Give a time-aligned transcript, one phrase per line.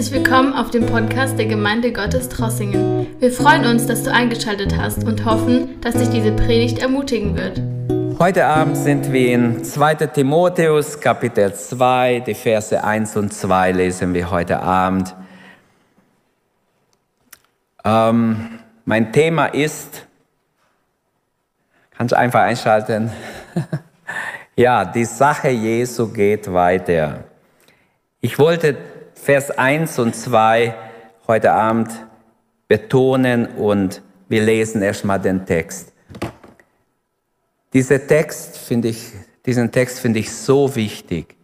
[0.00, 3.06] Herzlich willkommen auf dem Podcast der Gemeinde Gottes Trossingen.
[3.20, 7.60] Wir freuen uns, dass du eingeschaltet hast und hoffen, dass dich diese Predigt ermutigen wird.
[8.18, 10.06] Heute Abend sind wir in 2.
[10.06, 15.14] Timotheus, Kapitel 2, die Verse 1 und 2 lesen wir heute Abend.
[17.84, 20.06] Ähm, mein Thema ist,
[21.90, 23.12] kannst du einfach einschalten?
[24.56, 27.24] ja, die Sache Jesu geht weiter.
[28.22, 28.78] Ich wollte
[29.22, 30.74] Vers 1 und 2
[31.28, 31.90] heute Abend
[32.68, 35.92] betonen und wir lesen erstmal den Text.
[37.74, 39.12] Dieser Text finde ich,
[39.44, 41.36] diesen Text finde ich so wichtig.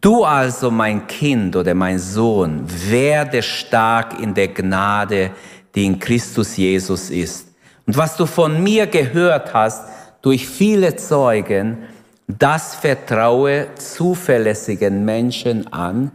[0.00, 5.30] Du also, mein Kind oder mein Sohn, werde stark in der Gnade,
[5.72, 7.54] die in Christus Jesus ist.
[7.86, 9.84] Und was du von mir gehört hast
[10.20, 11.84] durch viele Zeugen,
[12.26, 16.10] das vertraue zuverlässigen Menschen an,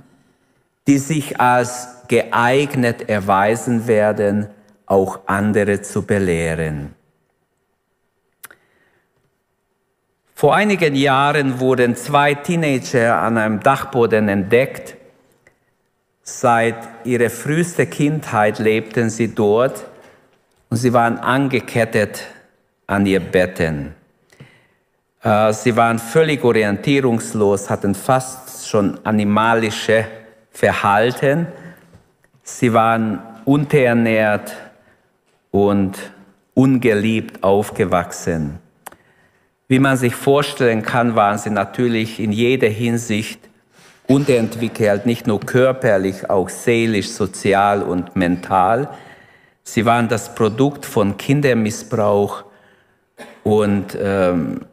[0.92, 4.48] die sich als geeignet erweisen werden,
[4.86, 6.94] auch andere zu belehren.
[10.36, 14.98] Vor einigen Jahren wurden zwei Teenager an einem Dachboden entdeckt.
[16.24, 16.76] Seit
[17.06, 19.86] ihrer frühesten Kindheit lebten sie dort
[20.70, 22.26] und sie waren angekettet
[22.86, 23.96] an ihr Betten.
[25.24, 30.06] Äh, sie waren völlig orientierungslos, hatten fast schon animalische
[30.52, 31.48] Verhalten.
[32.44, 34.56] Sie waren unterernährt
[35.52, 35.98] und
[36.54, 38.60] ungeliebt aufgewachsen.
[39.68, 43.40] Wie man sich vorstellen kann, waren sie natürlich in jeder Hinsicht
[44.08, 48.90] unterentwickelt, nicht nur körperlich, auch seelisch, sozial und mental.
[49.64, 52.44] Sie waren das Produkt von Kindermissbrauch
[53.44, 54.66] und ähm,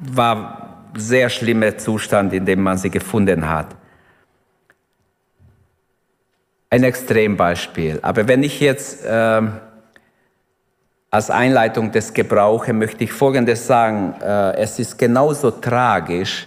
[0.00, 3.68] war sehr schlimmer Zustand, in dem man sie gefunden hat.
[6.70, 7.98] Ein Extrembeispiel.
[8.02, 9.42] Aber wenn ich jetzt äh,
[11.10, 14.14] als Einleitung des Gebrauche möchte ich Folgendes sagen.
[14.22, 16.46] Äh, es ist genauso tragisch,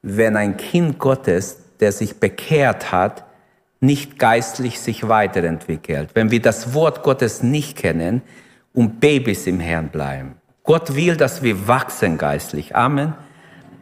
[0.00, 3.24] wenn ein Kind Gottes, der sich bekehrt hat,
[3.80, 6.10] nicht geistlich sich weiterentwickelt.
[6.14, 8.22] Wenn wir das Wort Gottes nicht kennen
[8.72, 10.36] und Babys im Herrn bleiben.
[10.62, 12.74] Gott will, dass wir wachsen geistlich.
[12.74, 13.12] Amen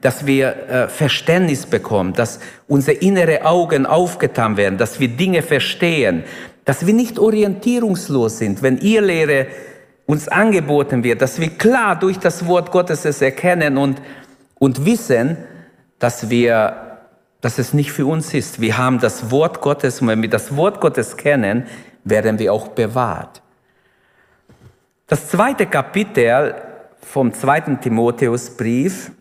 [0.03, 6.25] dass wir äh, Verständnis bekommen, dass unsere innere Augen aufgetan werden, dass wir Dinge verstehen,
[6.65, 9.47] dass wir nicht orientierungslos sind, wenn ihr Lehre
[10.07, 14.03] uns angeboten wird, dass wir klar durch das Wort Gottes es erkennen und,
[14.59, 15.37] und wissen,
[16.01, 16.99] dass wir,
[17.41, 18.61] dass es nicht für uns ist.
[18.61, 21.67] Wir haben das Wort Gottes und wenn wir das Wort Gottes kennen,
[22.03, 23.41] werden wir auch bewahrt.
[25.07, 26.57] Das zweite Kapitel
[27.01, 29.13] vom zweiten Timotheusbrief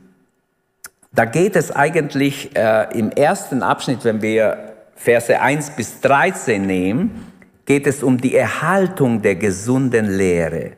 [1.14, 7.34] da geht es eigentlich äh, im ersten Abschnitt, wenn wir Verse 1 bis 13 nehmen,
[7.66, 10.74] geht es um die Erhaltung der gesunden Lehre.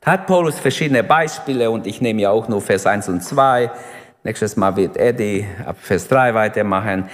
[0.00, 3.70] Da hat Paulus verschiedene Beispiele und ich nehme ja auch nur Vers 1 und 2.
[4.22, 7.08] Nächstes Mal wird Eddie ab Vers 3 weitermachen.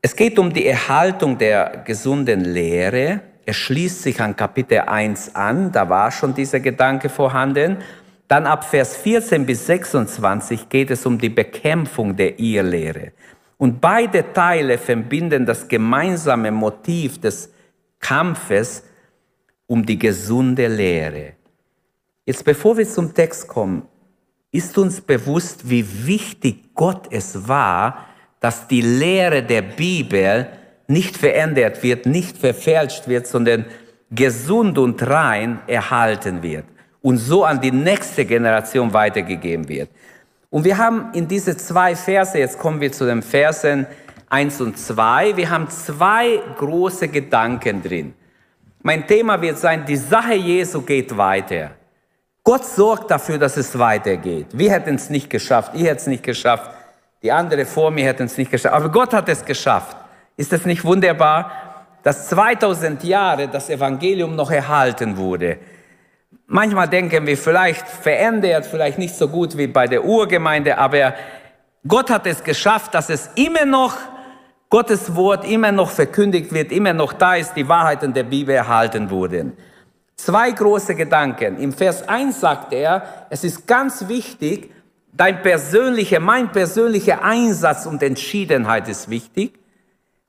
[0.00, 3.20] Es geht um die Erhaltung der gesunden Lehre.
[3.46, 7.78] Er schließt sich an Kapitel 1 an, da war schon dieser Gedanke vorhanden.
[8.28, 13.12] Dann ab Vers 14 bis 26 geht es um die Bekämpfung der Irrlehre.
[13.58, 17.52] Und beide Teile verbinden das gemeinsame Motiv des
[18.00, 18.84] Kampfes
[19.66, 21.34] um die gesunde Lehre.
[22.26, 23.86] Jetzt bevor wir zum Text kommen,
[24.50, 28.06] ist uns bewusst, wie wichtig Gott es war,
[28.40, 30.48] dass die Lehre der Bibel
[30.86, 33.66] nicht verändert wird, nicht verfälscht wird, sondern
[34.10, 36.66] gesund und rein erhalten wird
[37.04, 39.90] und so an die nächste Generation weitergegeben wird.
[40.48, 43.86] Und wir haben in diese zwei Verse, jetzt kommen wir zu den Versen
[44.30, 48.14] 1 und 2, wir haben zwei große Gedanken drin.
[48.80, 51.72] Mein Thema wird sein, die Sache Jesu geht weiter.
[52.42, 54.46] Gott sorgt dafür, dass es weitergeht.
[54.54, 56.70] Wir hätten es nicht geschafft, ihr hättet es nicht geschafft,
[57.22, 59.98] die andere vor mir hätten es nicht geschafft, aber Gott hat es geschafft.
[60.38, 61.52] Ist es nicht wunderbar,
[62.02, 65.58] dass 2000 Jahre das Evangelium noch erhalten wurde?
[66.54, 71.14] Manchmal denken wir vielleicht verändert, vielleicht nicht so gut wie bei der Urgemeinde, aber
[71.84, 73.96] Gott hat es geschafft, dass es immer noch
[74.70, 79.10] Gottes Wort immer noch verkündigt wird, immer noch da ist, die Wahrheiten der Bibel erhalten
[79.10, 79.56] wurden.
[80.14, 81.58] Zwei große Gedanken.
[81.58, 84.70] Im Vers 1 sagt er, es ist ganz wichtig,
[85.12, 89.58] dein persönlicher, mein persönlicher Einsatz und Entschiedenheit ist wichtig.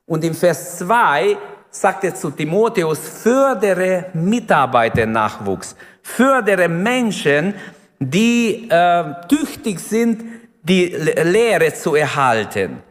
[0.06, 1.36] Und im Vers 2
[1.80, 7.54] sagt er zu Timotheus, fördere Mitarbeiternachwuchs, fördere Menschen,
[7.98, 10.24] die äh, tüchtig sind,
[10.62, 12.82] die Lehre zu erhalten.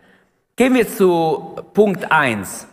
[0.55, 2.67] Gehen wir zu Punkt 1.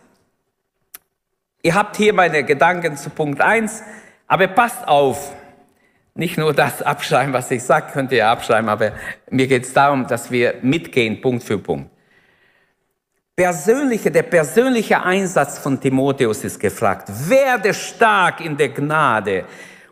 [1.62, 3.82] Ihr habt hier meine Gedanken zu Punkt 1,
[4.26, 5.32] aber passt auf.
[6.14, 8.92] Nicht nur das abschreiben, was ich sage, könnt ihr abschreiben, aber
[9.30, 11.91] mir geht es darum, dass wir mitgehen, Punkt für Punkt.
[13.42, 17.08] Persönliche, der persönliche Einsatz von Timotheus ist gefragt.
[17.28, 19.46] Werde stark in der Gnade.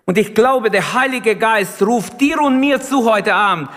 [0.05, 3.69] Und ich glaube, der Heilige Geist ruft dir und mir zu heute Abend.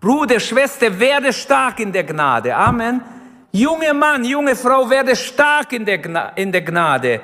[0.00, 2.56] Bruder, Schwester, werde stark in der Gnade.
[2.56, 3.02] Amen.
[3.52, 7.20] Junge Mann, junge Frau, werde stark in der, Gna in der Gnade.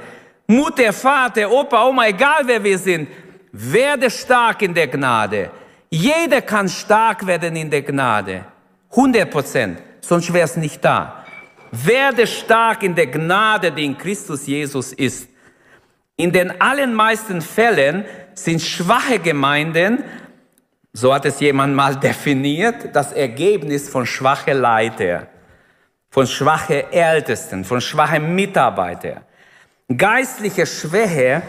[0.47, 3.09] Mutter, Vater, Opa, Oma, egal wer wir sind,
[3.51, 5.51] werde stark in der Gnade.
[5.89, 8.45] Jeder kann stark werden in der Gnade.
[8.91, 11.24] 100 Prozent, sonst wäre es nicht da.
[11.83, 15.29] Werde stark in der Gnade, die in Christus Jesus ist.
[16.17, 18.05] In den allermeisten Fällen
[18.35, 20.05] sind schwache Gemeinden,
[20.93, 25.27] so hat es jemand mal definiert, das Ergebnis von schwachen Leiter,
[26.11, 29.23] von schwachen Ältesten, von schwachen Mitarbeitern.
[29.97, 31.43] Geistliche Schwäche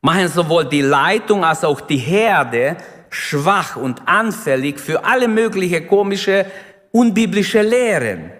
[0.00, 2.76] machen sowohl die Leitung als auch die Herde
[3.10, 6.46] schwach und anfällig für alle möglichen komische,
[6.90, 8.39] unbiblische Lehren.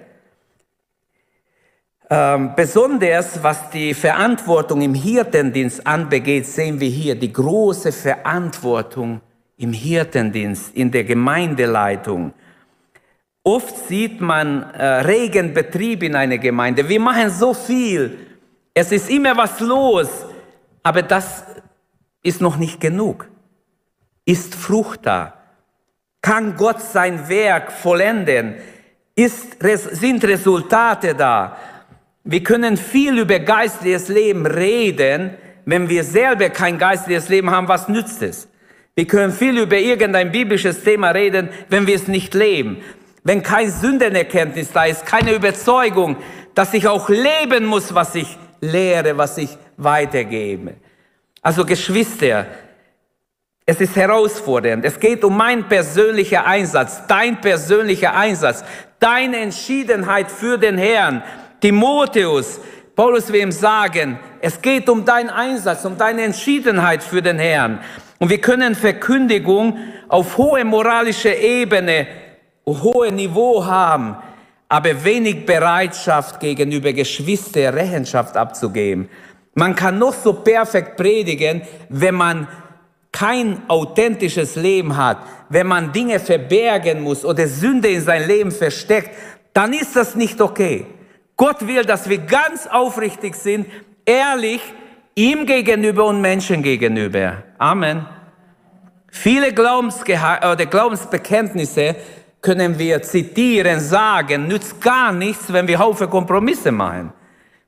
[2.13, 9.21] Ähm, besonders was die Verantwortung im Hirtendienst anbegeht, sehen wir hier die große Verantwortung
[9.57, 12.33] im Hirtendienst, in der Gemeindeleitung.
[13.45, 16.89] Oft sieht man äh, regen Betrieb in einer Gemeinde.
[16.89, 18.19] Wir machen so viel.
[18.75, 20.09] Es ist immer was los.
[20.83, 21.45] Aber das
[22.23, 23.29] ist noch nicht genug.
[24.25, 25.35] Ist Frucht da?
[26.23, 28.57] Kann Gott sein Werk vollenden?
[29.15, 29.59] Ist,
[29.93, 31.57] sind Resultate da?
[32.25, 35.31] Wir können viel über geistliches Leben reden,
[35.65, 38.49] wenn wir selber kein geistliches Leben haben, was nützt es?
[38.95, 42.83] Wir können viel über irgendein biblisches Thema reden, wenn wir es nicht leben.
[43.23, 46.17] Wenn kein Sündenerkenntnis da ist, keine Überzeugung,
[46.55, 50.75] dass ich auch leben muss, was ich lehre, was ich weitergebe.
[51.43, 52.47] Also Geschwister,
[53.65, 54.85] es ist herausfordernd.
[54.85, 58.65] Es geht um meinen persönlichen Einsatz, dein persönlicher Einsatz,
[58.99, 61.23] deine Entschiedenheit für den Herrn.
[61.61, 62.61] Timotheus,
[62.97, 67.81] Paulus will ihm sagen, es geht um deinen Einsatz, um deine Entschiedenheit für den Herrn.
[68.19, 69.79] Und wir können Verkündigung
[70.09, 72.07] auf hohe moralische Ebene,
[72.67, 74.17] hohe Niveau haben,
[74.69, 79.09] aber wenig Bereitschaft gegenüber Geschwister Rechenschaft abzugeben.
[79.55, 82.49] Man kann noch so perfekt predigen, wenn man
[83.13, 85.19] kein authentisches Leben hat,
[85.49, 89.11] wenn man Dinge verbergen muss oder Sünde in sein Leben versteckt,
[89.53, 90.87] dann ist das nicht okay.
[91.41, 93.67] Gott will, dass wir ganz aufrichtig sind,
[94.05, 94.61] ehrlich
[95.15, 97.45] ihm gegenüber und Menschen gegenüber.
[97.57, 98.05] Amen.
[99.11, 101.97] Viele Glaubensgeha oder Glaubensbekenntnisse
[102.43, 107.11] können wir zitieren, sagen, nützt gar nichts, wenn wir Haufe Kompromisse machen.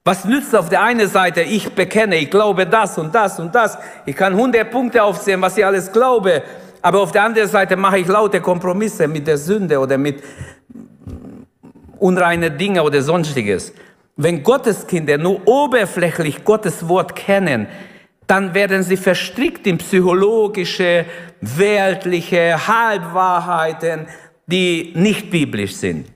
[0.05, 3.79] Was nützt auf der einen Seite, ich bekenne, ich glaube das und das und das.
[4.05, 6.43] Ich kann 100 Punkte aufzählen, was ich alles glaube.
[6.83, 10.23] Aber auf der anderen Seite mache ich laute Kompromisse mit der Sünde oder mit
[12.03, 13.73] unreine Dinge oder sonstiges.
[14.17, 17.69] Wenn Gotteskinder nur oberflächlich Gottes Wort kennen,
[18.27, 21.07] dann werden sie verstrickt in psychologische,
[21.41, 24.07] weltliche Halbwahrheiten,
[24.47, 26.09] die nicht biblisch sind.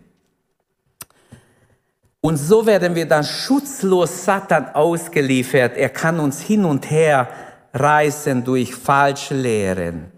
[2.21, 5.77] Und so werden wir dann schutzlos Satan ausgeliefert.
[5.77, 7.29] Er kann uns hin und her
[7.73, 10.11] reißen durch falsche Lehren.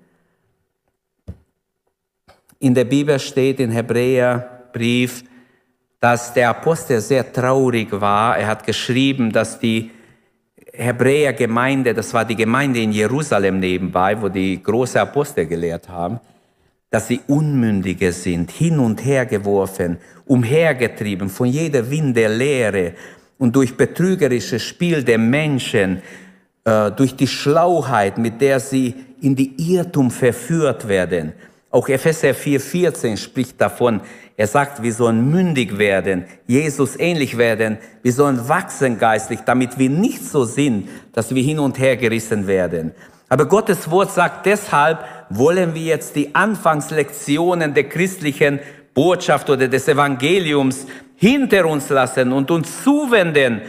[2.59, 5.25] In der Bibel steht in Hebräerbrief,
[6.01, 8.39] dass der Apostel sehr traurig war.
[8.39, 9.91] Er hat geschrieben, dass die
[10.73, 16.21] Hebräergemeinde, das war die Gemeinde in Jerusalem nebenbei, wo die große Apostel gelehrt haben,
[16.91, 22.95] dass sie Unmündige sind, hin und her geworfen, umhergetrieben von jeder Wind der Lehre
[23.39, 26.03] und durch betrügerisches Spiel der Menschen,
[26.65, 31.33] äh, durch die Schlauheit, mit der sie in die Irrtum verführt werden.
[31.71, 34.01] Auch Epheser 4,14 spricht davon.
[34.39, 39.91] Er sagt, wir sollen mündig werden, Jesus ähnlich werden, wir sollen wachsen geistlich, damit wir
[39.91, 42.93] nicht so sind, dass wir hin und her gerissen werden.
[43.29, 48.61] Aber Gottes Wort sagt deshalb, wollen wir jetzt die Anfangslektionen der christlichen
[48.95, 53.61] Botschaft oder des Evangeliums hinter uns lassen und uns zuwenden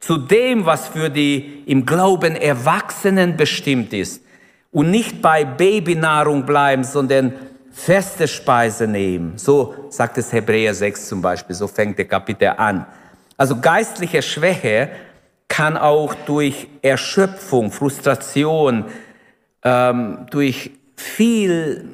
[0.00, 4.22] zu dem, was für die im Glauben Erwachsenen bestimmt ist
[4.70, 7.32] und nicht bei Babynahrung bleiben, sondern
[7.70, 9.38] feste Speise nehmen.
[9.38, 12.86] So sagt es Hebräer 6 zum Beispiel, so fängt der Kapitel an.
[13.36, 14.90] Also geistliche Schwäche
[15.46, 18.86] kann auch durch Erschöpfung, Frustration,
[19.62, 21.84] ähm, durch viel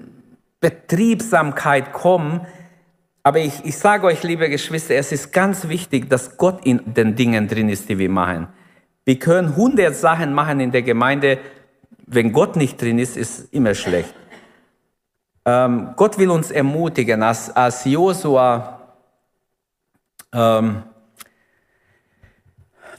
[0.61, 2.47] Betriebsamkeit kommen,
[3.27, 7.17] Aber ich, ich sage euch, liebe Geschwister, es ist ganz wichtig, dass Gott in den
[7.17, 8.49] Dingen drin ist, die wir machen.
[9.07, 11.39] Wir können hundert Sachen machen in der Gemeinde.
[12.07, 14.15] Wenn Gott nicht drin ist, ist immer schlecht.
[15.47, 18.81] Ähm, Gott will uns ermutigen, als, als Josua
[20.33, 20.83] ähm,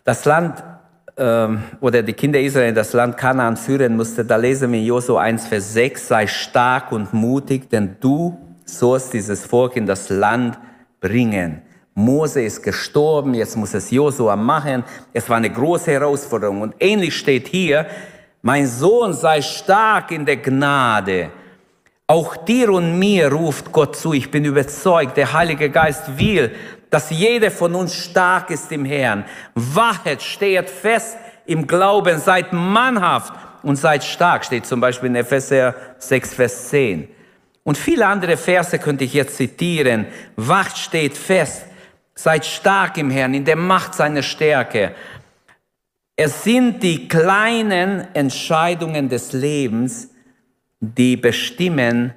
[0.03, 0.63] das Land
[1.17, 5.21] ähm, oder die Kinder Israel das Land Kanaan führen musste, da lesen wir in Josua
[5.21, 10.59] 1, Vers 6, sei stark und mutig, denn du sollst dieses Volk in das Land
[10.99, 11.61] bringen.
[11.93, 14.83] Mose ist gestorben, jetzt muss es Josua machen.
[15.13, 16.61] Es war eine große Herausforderung.
[16.61, 17.87] Und ähnlich steht hier,
[18.45, 21.31] mein Sohn sei stark in der Gnade.
[22.05, 24.13] Auch dir und mir ruft Gott zu.
[24.13, 26.51] Ich bin überzeugt, der Heilige Geist will,
[26.91, 29.25] dass jeder von uns stark ist im Herrn.
[29.55, 33.33] Wachet, steht fest im Glauben, seid mannhaft
[33.63, 37.07] und seid stark, steht zum Beispiel in Epheser 6, Vers 10.
[37.63, 40.05] Und viele andere Verse könnte ich jetzt zitieren.
[40.35, 41.65] Wacht steht fest.
[42.13, 44.93] Seid stark im Herrn, in der Macht seiner Stärke.
[46.15, 50.09] Es sind die kleinen Entscheidungen des Lebens,
[50.79, 52.13] die bestimmen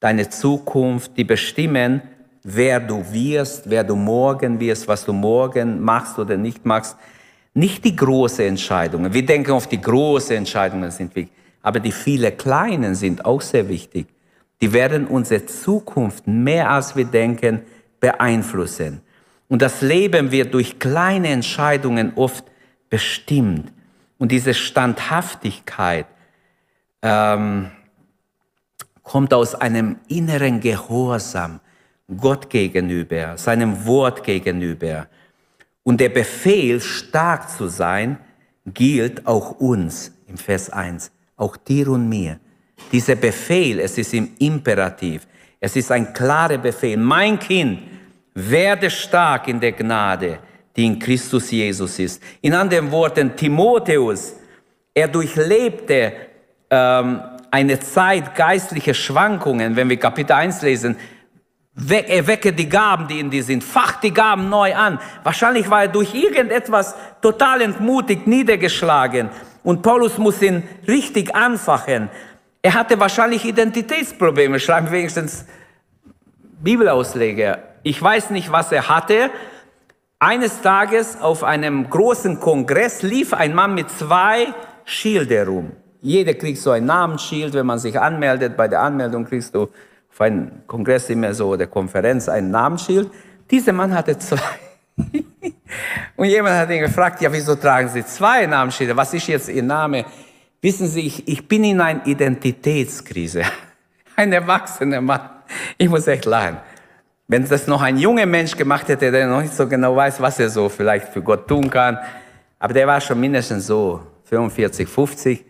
[0.00, 2.02] deine Zukunft, die bestimmen,
[2.42, 6.96] wer du wirst, wer du morgen wirst, was du morgen machst oder nicht machst.
[7.54, 9.12] Nicht die großen Entscheidungen.
[9.14, 13.66] Wir denken auf die großen Entscheidungen sind wichtig, aber die vielen kleinen sind auch sehr
[13.68, 14.06] wichtig
[14.60, 17.62] die werden unsere Zukunft mehr als wir denken
[18.00, 19.00] beeinflussen.
[19.48, 22.44] Und das Leben wird durch kleine Entscheidungen oft
[22.88, 23.72] bestimmt.
[24.18, 26.06] Und diese Standhaftigkeit
[27.02, 27.70] ähm,
[29.02, 31.60] kommt aus einem inneren Gehorsam
[32.16, 35.08] Gott gegenüber, seinem Wort gegenüber.
[35.82, 38.18] Und der Befehl, stark zu sein,
[38.66, 42.38] gilt auch uns im Vers 1, auch dir und mir.
[42.92, 45.26] Dieser Befehl, es ist im Imperativ.
[45.60, 46.96] Es ist ein klarer Befehl.
[46.96, 47.80] Mein Kind,
[48.34, 50.38] werde stark in der Gnade,
[50.76, 52.22] die in Christus Jesus ist.
[52.42, 54.34] In anderen Worten, Timotheus,
[54.94, 56.12] er durchlebte
[56.70, 60.96] ähm, eine Zeit geistlicher Schwankungen, wenn wir Kapitel 1 lesen.
[61.88, 64.98] Er wecke die Gaben, die in dir sind, fach die Gaben neu an.
[65.22, 69.28] Wahrscheinlich war er durch irgendetwas total entmutigt, niedergeschlagen.
[69.62, 72.08] Und Paulus muss ihn richtig anfachen.
[72.62, 75.44] Er hatte wahrscheinlich Identitätsprobleme, schreiben wenigstens
[76.62, 77.62] Bibelausleger.
[77.82, 79.30] Ich weiß nicht, was er hatte.
[80.18, 84.46] Eines Tages auf einem großen Kongress lief ein Mann mit zwei
[84.86, 85.72] Schilder rum.
[86.00, 88.56] Jeder kriegt so ein Namensschild, wenn man sich anmeldet.
[88.56, 89.64] Bei der Anmeldung kriegst du
[90.10, 93.10] auf einem Kongress immer so oder Konferenz ein Namensschild.
[93.50, 94.40] Dieser Mann hatte zwei.
[96.16, 98.96] Und jemand hat ihn gefragt, ja, wieso tragen Sie zwei Namensschilder?
[98.96, 100.06] Was ist jetzt Ihr Name?
[100.62, 103.42] Wissen Sie, ich, ich bin in einer Identitätskrise.
[104.16, 105.28] Ein erwachsener Mann.
[105.76, 106.56] Ich muss echt lachen.
[107.28, 110.38] Wenn das noch ein junger Mensch gemacht hätte, der noch nicht so genau weiß, was
[110.38, 111.98] er so vielleicht für Gott tun kann.
[112.58, 115.44] Aber der war schon mindestens so 45, 50.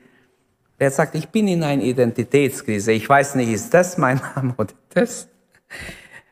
[0.80, 2.92] Der sagt, ich bin in einer Identitätskrise.
[2.92, 5.28] Ich weiß nicht, ist das mein Name oder das?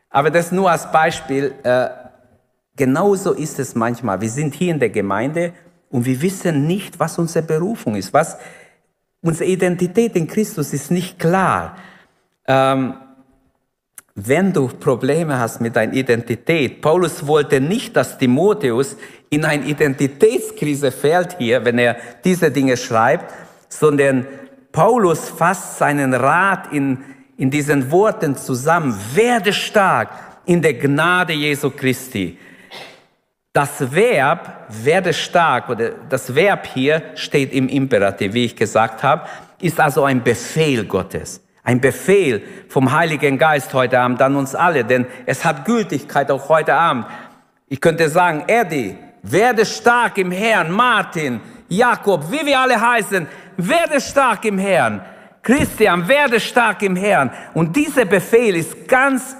[0.09, 1.53] Aber das nur als Beispiel.
[1.63, 1.89] Äh,
[2.75, 4.21] genauso ist es manchmal.
[4.21, 5.53] Wir sind hier in der Gemeinde
[5.89, 8.13] und wir wissen nicht, was unsere Berufung ist.
[8.13, 8.37] Was,
[9.25, 11.77] Unsere Identität in Christus ist nicht klar.
[12.47, 12.93] Ähm,
[14.15, 18.95] wenn du Probleme hast mit deiner Identität, Paulus wollte nicht, dass Timotheus
[19.29, 23.33] in eine Identitätskrise fällt hier, wenn er diese Dinge schreibt,
[23.67, 24.25] sondern
[24.71, 27.03] Paulus fasst seinen Rat in,
[27.37, 28.97] in diesen Worten zusammen.
[29.13, 30.09] Werde stark
[30.45, 32.37] in der Gnade Jesu Christi.
[33.51, 39.27] Das Verb werde stark oder das Verb hier steht im Imperativ, wie ich gesagt habe,
[39.61, 41.44] ist also ein Befehl Gottes.
[41.65, 46.47] Ein Befehl vom Heiligen Geist heute Abend an uns alle, denn es hat Gültigkeit auch
[46.47, 47.05] heute Abend.
[47.67, 53.99] Ich könnte sagen, Eddie, werde stark im Herrn, Martin, Jakob, wie wir alle heißen, werde
[53.99, 55.01] stark im Herrn.
[55.41, 57.31] Christian, werde stark im Herrn.
[57.53, 59.35] Und dieser Befehl ist ganz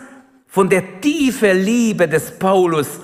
[0.47, 2.99] von der tiefen Liebe des Paulus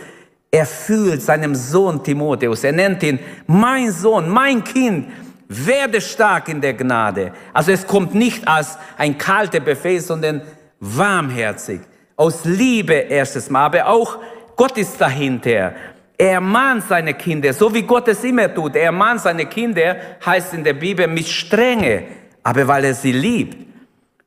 [0.51, 2.65] er fühlt seinem Sohn Timotheus.
[2.65, 5.07] Er nennt ihn mein Sohn, mein Kind.
[5.53, 7.33] Werde stark in der Gnade.
[7.51, 10.41] Also es kommt nicht als ein kalter Befehl, sondern
[10.79, 11.81] warmherzig.
[12.15, 13.65] Aus Liebe erstes Mal.
[13.65, 14.19] Aber auch
[14.55, 15.73] Gott ist dahinter.
[16.17, 18.77] Er mahnt seine Kinder, so wie Gott es immer tut.
[18.77, 22.03] Er mahnt seine Kinder, heißt in der Bibel, mit Strenge,
[22.43, 23.57] aber weil er sie liebt.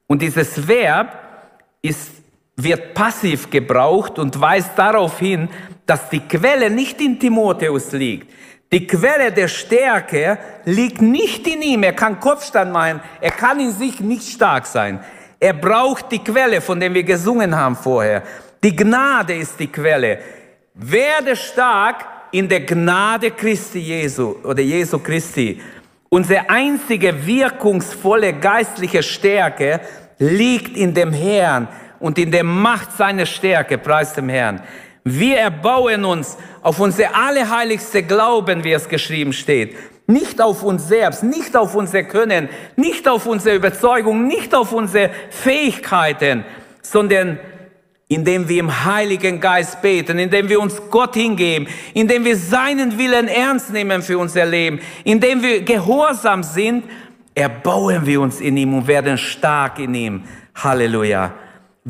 [0.07, 1.17] Und dieses Verb
[1.81, 2.11] ist,
[2.57, 5.49] wird passiv gebraucht und weist darauf hin,
[5.87, 8.29] dass die Quelle nicht in Timotheus liegt.
[8.75, 11.85] Die Quelle der Stärke liegt nicht in ihm.
[11.85, 13.01] Er kann Kopfstand machen.
[13.21, 14.99] Er kann in sich nicht stark sein.
[15.39, 18.25] Er braucht die Quelle, von der wir gesungen haben vorher.
[18.65, 20.19] Die Gnade ist die Quelle.
[20.75, 25.63] Werde stark in der Gnade Christi Jesu oder Jesu Christi.
[26.09, 29.83] Unsere einzige wirkungsvolle geistliche Stärke
[30.19, 31.69] liegt in dem Herrn
[32.01, 34.61] und in der Macht seiner Stärke, preis dem Herrn.
[35.05, 39.77] Wir erbauen uns auf unser allerheiligste Glauben, wie es geschrieben steht.
[40.07, 45.11] Nicht auf uns selbst, nicht auf unser Können, nicht auf unsere Überzeugung, nicht auf unsere
[45.29, 46.45] Fähigkeiten,
[46.81, 47.39] sondern
[48.09, 53.29] indem wir im Heiligen Geist beten, indem wir uns Gott hingeben, indem wir seinen Willen
[53.29, 56.85] ernst nehmen für unser Leben, indem wir gehorsam sind,
[57.35, 60.25] erbauen wir uns in ihm und werden stark in ihm.
[60.55, 61.35] Halleluja.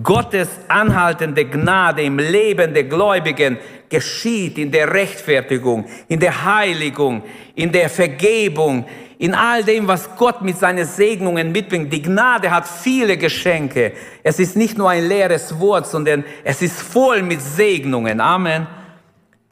[0.03, 3.59] Gottes anhaltende Gnade im Leben der Gläubigen
[3.89, 7.23] geschieht in der Rechtfertigung, in der Heiligung,
[7.55, 8.87] in der Vergebung,
[9.19, 11.93] in all dem, was Gott mit seinen Segnungen mitbringt.
[11.93, 13.93] Die Gnade hat viele Geschenke.
[14.25, 18.21] Es ist nicht nur ein leeres Wort, sondern es ist voll mit Segnungen.
[18.21, 18.67] Amen.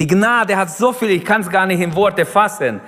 [0.00, 2.80] Die Gnade hat so viel, ich kann es gar nicht in Worte fassen.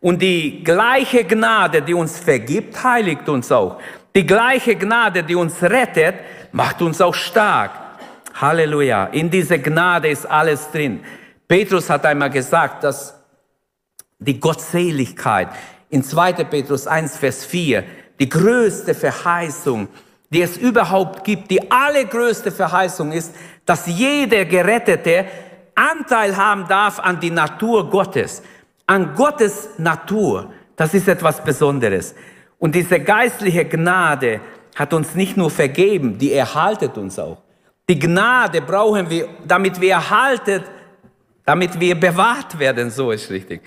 [0.00, 3.78] Und die gleiche Gnade, die uns vergibt, heiligt uns auch.
[4.14, 6.16] Die gleiche Gnade, die uns rettet,
[6.52, 7.70] macht uns auch stark.
[8.34, 9.06] Halleluja.
[9.06, 11.02] In dieser Gnade ist alles drin.
[11.48, 13.14] Petrus hat einmal gesagt, dass
[14.18, 15.48] die Gottseligkeit
[15.90, 16.44] in 2.
[16.44, 17.84] Petrus 1, Vers 4,
[18.18, 19.88] die größte Verheißung,
[20.30, 23.34] die es überhaupt gibt, die allergrößte Verheißung ist,
[23.66, 25.26] dass jeder Gerettete
[25.74, 28.42] Anteil haben darf an die Natur Gottes,
[28.86, 30.52] an Gottes Natur.
[30.76, 32.14] Das ist etwas Besonderes.
[32.62, 34.40] Und diese geistliche Gnade
[34.76, 37.38] hat uns nicht nur vergeben, die erhaltet uns auch.
[37.88, 40.62] Die Gnade brauchen wir, damit wir erhaltet,
[41.44, 43.62] damit wir bewahrt werden, so ist richtig.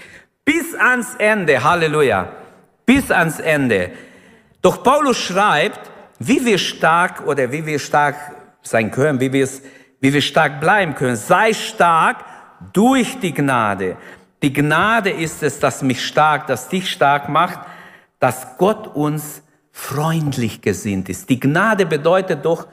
[0.45, 2.29] Bis ans Ende, Halleluja,
[2.85, 3.91] bis ans Ende.
[4.61, 8.15] Doch Paulus schreibt, wie wir stark oder wie wir stark
[8.61, 11.17] sein können, wie, wie wir stark bleiben können.
[11.17, 12.23] Sei stark
[12.71, 13.97] durch die Gnade.
[14.41, 17.59] Die Gnade ist es, das mich stark, das dich stark macht
[18.25, 21.29] dass Gott uns freundlich gesinnt ist.
[21.29, 22.65] Die Gnade bedeutet doch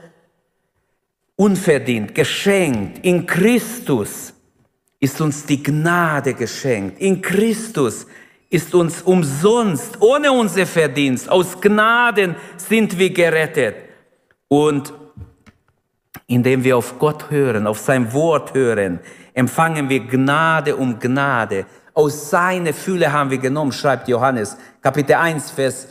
[1.37, 3.05] unverdient, geschenkt.
[3.05, 4.33] In Christus
[4.99, 7.03] ist uns die Gnade geschenkt.
[7.03, 8.07] In Christus
[8.49, 13.77] ist uns umsonst, ohne unser Verdienst, aus Gnaden sind wir gerettet.
[14.49, 14.95] Und
[16.29, 19.01] indem wir auf Gott hören, auf sein Wort hören,
[19.35, 21.67] empfangen wir Gnade um Gnade.
[21.94, 25.88] Aus seiner Fülle haben wir genommen, schreibt Johannes, Kapitel 1, Vers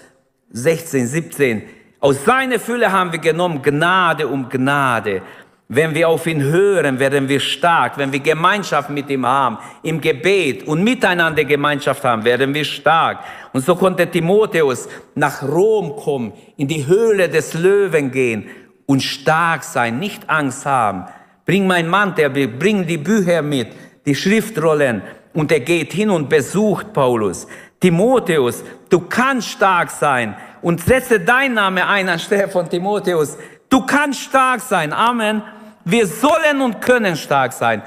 [0.51, 1.63] 16, 17.
[1.99, 5.21] Aus seiner Fülle haben wir genommen Gnade um Gnade.
[5.67, 7.99] Wenn wir auf ihn hören, werden wir stark.
[7.99, 13.19] Wenn wir Gemeinschaft mit ihm haben, im Gebet und miteinander Gemeinschaft haben, werden wir stark.
[13.53, 18.49] Und so konnte Timotheus nach Rom kommen, in die Höhle des Löwen gehen
[18.87, 21.05] und stark sein, nicht Angst haben.
[21.45, 23.67] Bring mein Mantel, bring die Bücher mit,
[24.05, 25.03] die Schriftrollen,
[25.34, 27.48] und er geht hin und besucht Paulus.
[27.80, 33.38] Timotheus, du kannst stark sein und setze dein Name ein anstelle von Timotheus.
[33.70, 34.94] Du kannst stark sein.
[34.94, 35.41] Amen.
[35.84, 37.82] Wir sollen und können stark sein.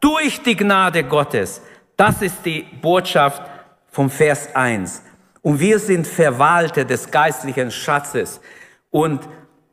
[0.00, 1.62] Durch die Gnade Gottes.
[1.96, 3.42] Das ist die Botschaft
[3.90, 5.02] vom Vers 1.
[5.42, 8.40] Und wir sind Verwalter des geistlichen Schatzes
[8.90, 9.20] und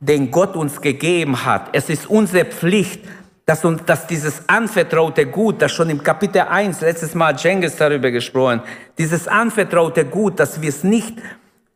[0.00, 1.68] den Gott uns gegeben hat.
[1.72, 3.04] Es ist unsere Pflicht,
[3.48, 8.10] dass, uns, dass dieses anvertraute Gut, das schon im Kapitel 1, letztes Mal Cengiz darüber
[8.10, 8.60] gesprochen,
[8.98, 11.16] dieses anvertraute Gut, dass wir es nicht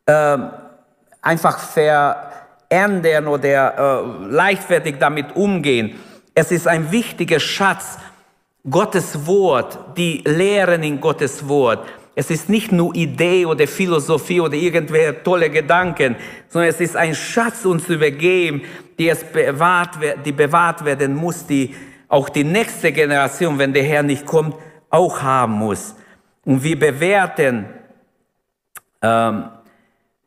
[0.05, 0.37] äh,
[1.19, 5.99] einfach verändern oder äh, leichtfertig damit umgehen.
[6.35, 7.97] Es ist ein wichtiger Schatz,
[8.69, 11.87] Gottes Wort, die Lehren in Gottes Wort.
[12.15, 16.15] Es ist nicht nur Idee oder Philosophie oder irgendwelche tolle Gedanken,
[16.47, 18.61] sondern es ist ein Schatz uns übergeben,
[18.99, 21.73] die, es bewahrt, die bewahrt werden muss, die
[22.07, 24.55] auch die nächste Generation, wenn der Herr nicht kommt,
[24.91, 25.95] auch haben muss.
[26.45, 27.65] Und wir bewerten,
[29.01, 29.45] ähm,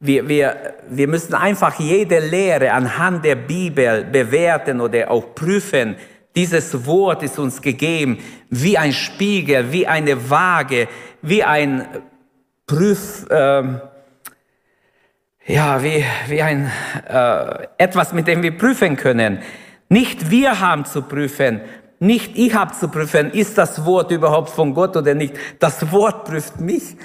[0.01, 5.94] wir, wir, wir müssen einfach jede Lehre anhand der Bibel bewerten oder auch prüfen.
[6.35, 8.18] Dieses Wort ist uns gegeben
[8.51, 10.88] wie ein Spiegel, wie eine Waage,
[11.29, 11.87] wie ein
[12.67, 13.81] Prüf, ähm,
[15.47, 16.71] ja, wie, wie ein,
[17.09, 19.41] äh, etwas, mit dem wir prüfen können.
[19.89, 21.61] Nicht wir haben zu prüfen,
[21.99, 25.35] nicht ich habe zu prüfen, ist das Wort überhaupt von Gott oder nicht.
[25.59, 26.97] Das Wort prüft mich.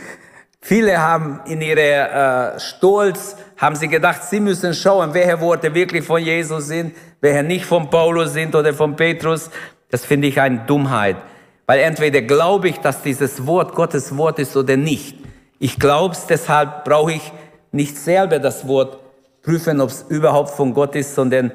[0.60, 6.06] Viele haben in ihrer äh, Stolz, haben sie gedacht, sie müssen schauen, welche Worte wirklich
[6.06, 9.50] von Jesus sind, welche nicht von Paulus sind oder von Petrus.
[9.90, 11.18] Das finde ich eine Dummheit.
[11.66, 15.18] Weil entweder glaube ich, dass dieses Wort Gottes Wort ist oder nicht.
[15.60, 17.32] Ich glaube es, deshalb brauche ich
[17.72, 19.00] nicht selber das Wort
[19.42, 21.52] prüfen, ob es überhaupt von Gott ist, sondern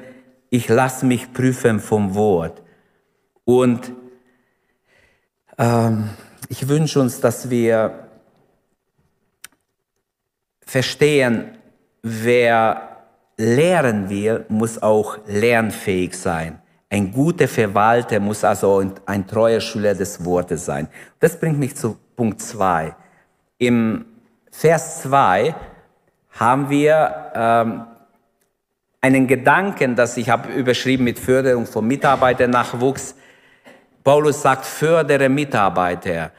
[0.49, 2.61] ich lasse mich prüfen vom Wort.
[3.43, 3.91] Und
[5.57, 6.09] ähm,
[6.49, 8.07] ich wünsche uns, dass wir
[10.61, 11.57] verstehen,
[12.01, 13.05] wer
[13.37, 16.61] lehren will, muss auch lernfähig sein.
[16.89, 20.87] Ein guter Verwalter muss also ein treuer Schüler des Wortes sein.
[21.19, 22.95] Das bringt mich zu Punkt zwei.
[23.57, 24.05] Im
[24.51, 25.53] Vers zwei
[26.31, 27.83] haben wir ähm,
[29.01, 33.15] einen Gedanken, das ich habe überschrieben mit Förderung von Mitarbeiternachwuchs.
[34.03, 36.31] Paulus sagt, fördere Mitarbeiter.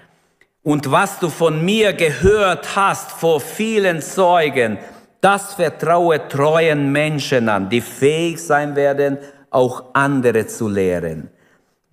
[0.62, 4.78] Und was du von mir gehört hast vor vielen Zeugen,
[5.20, 9.18] das vertraue treuen Menschen an, die fähig sein werden,
[9.50, 11.30] auch andere zu lehren.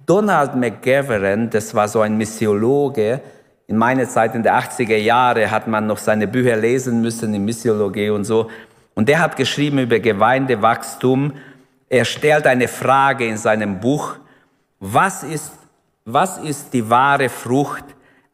[0.05, 3.21] Donald McGavran, das war so ein Missiologe,
[3.67, 7.45] in meiner Zeit in der 80er Jahre hat man noch seine Bücher lesen müssen in
[7.45, 8.49] Missiologie und so.
[8.93, 11.33] Und der hat geschrieben über Gemeindewachstum.
[11.89, 14.17] Er stellt eine Frage in seinem Buch.
[14.79, 15.51] Was ist,
[16.05, 17.85] was ist die wahre Frucht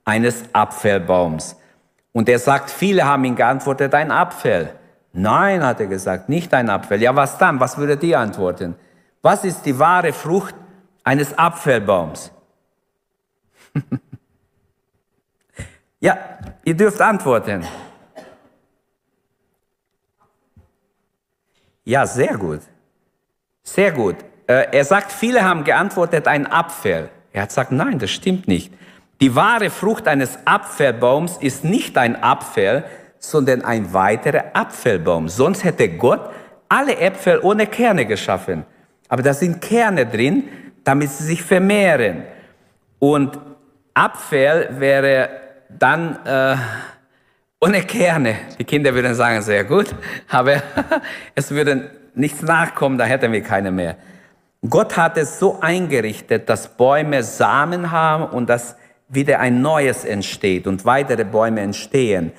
[0.03, 1.55] eines Apfelbaums?
[2.12, 4.69] Und er sagt, viele haben ihm geantwortet, ein Apfel.
[5.13, 7.01] Nein, hat er gesagt, nicht ein Apfel.
[7.01, 7.60] Ja, was dann?
[7.62, 8.75] Was würde die antworten?
[9.21, 10.55] Was ist die wahre Frucht
[11.03, 12.31] eines Apfelbaums?
[15.99, 16.17] ja,
[16.63, 17.65] ihr dürft antworten.
[21.84, 22.62] Ja, sehr gut.
[23.63, 24.15] Sehr gut.
[24.47, 27.10] Äh, er sagt, viele haben geantwortet, ein Apfel.
[27.31, 28.73] Er hat gesagt, nein, das stimmt nicht.
[29.21, 32.86] Die wahre Frucht eines Apfelbaums ist nicht ein Apfel,
[33.19, 35.29] sondern ein weiterer Apfelbaum.
[35.29, 36.31] Sonst hätte Gott
[36.69, 38.65] alle Äpfel ohne Kerne geschaffen.
[39.12, 40.45] Aber da sind Kerne drin,
[40.86, 42.24] damit sie sich vermehren.
[42.97, 43.38] Und
[43.93, 45.30] Apfel wäre
[45.67, 46.56] dann äh,
[47.60, 48.36] ohne Kerne.
[48.58, 49.93] Die Kinder würden sagen, sehr gut,
[50.30, 50.63] aber
[51.36, 53.97] es würde nichts nachkommen, da hätten wir keine mehr.
[54.69, 58.78] Gott hat es so eingerichtet, dass Bäume Samen haben und dass
[59.10, 62.32] wieder ein neues entsteht und weitere Bäume entstehen.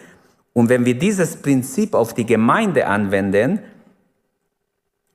[0.54, 3.60] Und wenn wir dieses Prinzip auf die Gemeinde anwenden,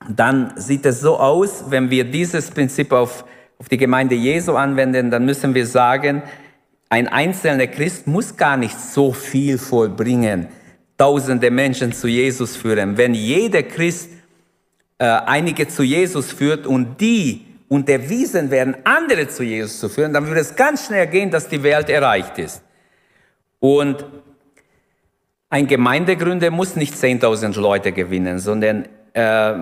[0.10, 3.26] dann sieht es so aus, wenn wir dieses Prinzip auf,
[3.58, 6.24] auf die Gemeinde Jesu anwenden, dann müssen wir sagen,
[6.90, 10.48] ein einzelner Christ muss gar nicht so viel vollbringen,
[10.98, 12.98] tausende Menschen zu Jesus führen.
[12.98, 14.10] Wenn jeder Christ
[15.00, 20.26] äh, einige zu Jesus führt und die unterwiesen werden, andere zu Jesus zu führen, dann
[20.28, 22.64] würde es ganz schnell gehen, dass die Welt erreicht ist.
[23.60, 24.06] Und
[25.50, 29.54] ein Gemeindegründer muss nicht 10.000 Leute gewinnen, sondern äh,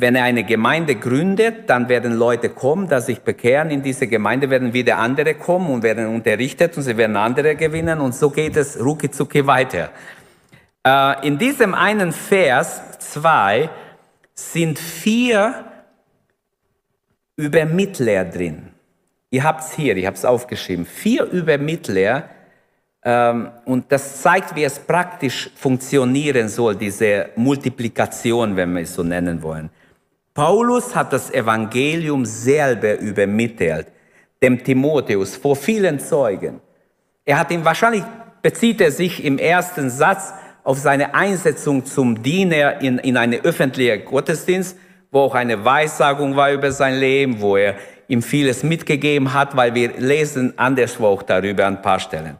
[0.00, 3.70] wenn er eine Gemeinde gründet, dann werden Leute kommen, die sich bekehren.
[3.70, 8.00] In diese Gemeinde werden wieder andere kommen und werden unterrichtet und sie werden andere gewinnen
[8.00, 9.90] und so geht es rucki zucki weiter.
[10.86, 13.70] Äh, in diesem einen Vers zwei
[14.34, 15.64] sind vier
[17.36, 18.68] Übermittler drin.
[19.30, 20.86] Ihr habt es hier, ich habe es aufgeschrieben.
[20.86, 22.28] Vier Übermittler
[23.04, 29.02] ähm, und das zeigt, wie es praktisch funktionieren soll, diese Multiplikation, wenn wir es so
[29.02, 29.70] nennen wollen.
[30.38, 33.88] Paulus hat das Evangelium selber übermittelt,
[34.40, 36.60] dem Timotheus, vor vielen Zeugen.
[37.24, 38.04] Er hat ihn wahrscheinlich,
[38.40, 43.98] bezieht er sich im ersten Satz auf seine Einsetzung zum Diener in, in eine öffentliche
[43.98, 44.78] Gottesdienst,
[45.10, 47.74] wo auch eine Weissagung war über sein Leben, wo er
[48.06, 52.36] ihm vieles mitgegeben hat, weil wir lesen anderswo auch darüber an ein paar Stellen.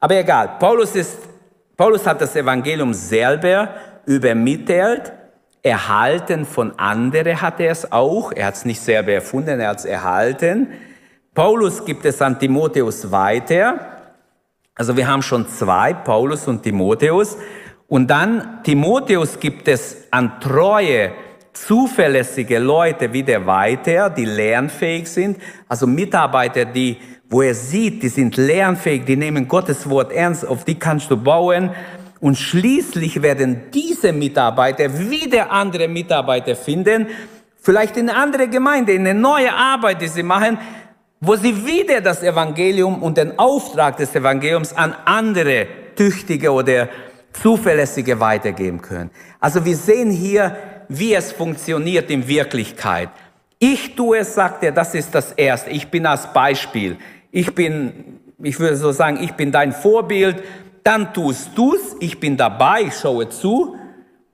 [0.00, 1.18] Aber egal, Paulus, ist,
[1.76, 3.74] Paulus hat das Evangelium selber
[4.06, 5.12] übermittelt
[5.66, 8.30] Erhalten von anderen hat er es auch.
[8.30, 10.68] Er hat es nicht selber erfunden, er hat es erhalten.
[11.34, 13.80] Paulus gibt es an Timotheus weiter.
[14.76, 17.36] Also wir haben schon zwei, Paulus und Timotheus.
[17.88, 21.10] Und dann Timotheus gibt es an treue,
[21.52, 25.36] zuverlässige Leute wieder weiter, die lernfähig sind.
[25.68, 26.98] Also Mitarbeiter, die,
[27.28, 31.16] wo er sieht, die sind lernfähig, die nehmen Gottes Wort ernst, auf die kannst du
[31.16, 31.70] bauen.
[32.20, 37.08] Und schließlich werden diese Mitarbeiter wieder andere Mitarbeiter finden,
[37.60, 40.58] vielleicht in eine andere Gemeinde, in eine neue Arbeit, die sie machen,
[41.20, 46.88] wo sie wieder das Evangelium und den Auftrag des Evangeliums an andere Tüchtige oder
[47.32, 49.10] Zuverlässige weitergeben können.
[49.40, 50.56] Also wir sehen hier,
[50.88, 53.10] wie es funktioniert in Wirklichkeit.
[53.58, 55.70] Ich tue es, sagt er, das ist das Erste.
[55.70, 56.96] Ich bin als Beispiel.
[57.30, 60.42] Ich bin, ich würde so sagen, ich bin dein Vorbild
[60.86, 63.76] dann tust du's, ich bin dabei, ich schaue zu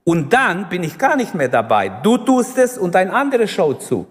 [0.03, 1.89] und dann bin ich gar nicht mehr dabei.
[1.89, 4.05] Du tust es und ein anderer schaut zu.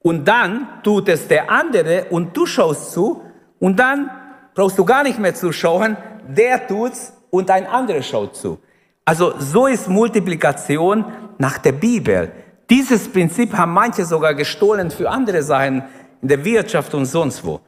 [0.00, 3.20] Und dann tut es der andere und du schaust zu
[3.58, 4.10] und dann
[4.54, 8.58] brauchst du gar nicht mehr zu schauen, der tut's und ein anderer schaut zu.
[9.04, 11.04] Also so ist Multiplikation
[11.36, 12.32] nach der Bibel.
[12.70, 15.82] Dieses Prinzip haben manche sogar gestohlen für andere Sachen
[16.22, 17.60] in der Wirtschaft und sonst wo.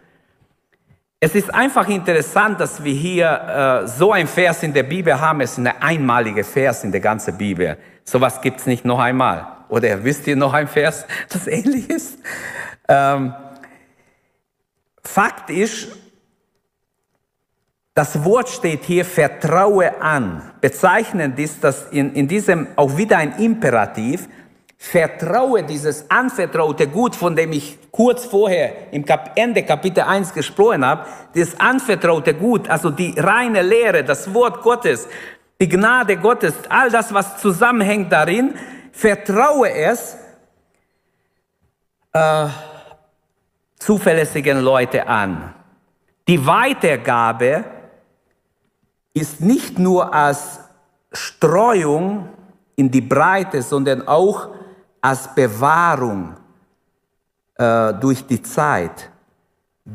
[1.18, 5.40] Es ist einfach interessant, dass wir hier äh, so ein Vers in der Bibel haben.
[5.40, 7.78] Es ist eine einmalige Vers in der ganzen Bibel.
[8.04, 9.46] Sowas gibt es nicht noch einmal.
[9.70, 12.18] Oder wisst ihr noch ein Vers, das ähnlich ist?
[12.86, 13.34] Ähm,
[15.02, 15.88] Fakt ist,
[17.94, 20.52] das Wort steht hier, vertraue an.
[20.60, 24.28] Bezeichnend ist, dass in, in diesem auch wieder ein Imperativ,
[24.76, 30.84] vertraue dieses anvertraute Gut, von dem ich kurz vorher im Kap Ende Kapitel 1 gesprochen
[30.84, 35.08] habe, dieses anvertraute Gut, also die reine Lehre, das Wort Gottes,
[35.60, 38.54] die Gnade Gottes, all das, was zusammenhängt darin,
[38.92, 40.16] vertraue es
[42.12, 42.46] äh,
[43.78, 45.54] zuverlässigen Leute an.
[46.28, 47.64] Die Weitergabe
[49.14, 50.60] ist nicht nur als
[51.12, 52.28] Streuung
[52.74, 54.55] in die Breite, sondern auch
[55.06, 56.34] als Bewahrung
[57.56, 59.08] äh, durch die Zeit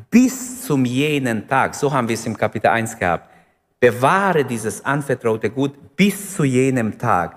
[0.09, 1.75] bis zum jenen Tag.
[1.75, 3.29] So haben wir es im Kapitel 1 gehabt.
[3.77, 7.35] Bewahre dieses anvertraute Gut bis zu jenem Tag.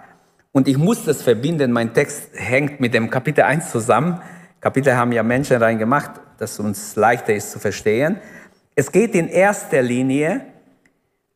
[0.52, 4.20] Und ich muss das verbinden, mein Text hängt mit dem Kapitel 1 zusammen.
[4.60, 8.18] Kapitel haben ja Menschen reingemacht, dass uns leichter ist zu verstehen.
[8.76, 10.42] Es geht in erster Linie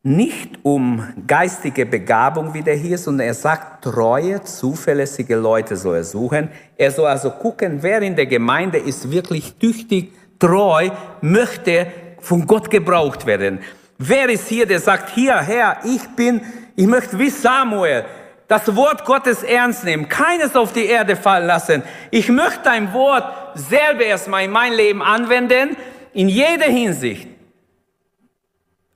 [0.09, 6.03] nicht um geistige Begabung, wie der hier, sondern er sagt, treue, zuverlässige Leute soll er
[6.03, 6.49] suchen.
[6.77, 10.89] Er soll also gucken, wer in der Gemeinde ist wirklich tüchtig, treu,
[11.21, 11.87] möchte
[12.21, 13.59] von Gott gebraucht werden.
[13.99, 16.41] Wer ist hier, der sagt, hier, Herr, ich bin,
[16.75, 18.03] ich möchte wie Samuel
[18.47, 21.83] das Wort Gottes ernst nehmen, keines auf die Erde fallen lassen.
[22.09, 25.77] Ich möchte dein Wort selber erstmal in mein Leben anwenden,
[26.13, 27.27] in jeder Hinsicht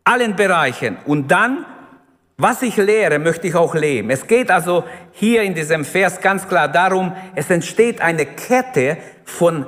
[0.04, 0.98] allen Bereichen.
[1.06, 1.66] Und dann,
[2.38, 4.10] was ich lehre, möchte ich auch leben.
[4.10, 9.66] Es geht also hier in diesem Vers ganz klar darum, es entsteht eine Kette von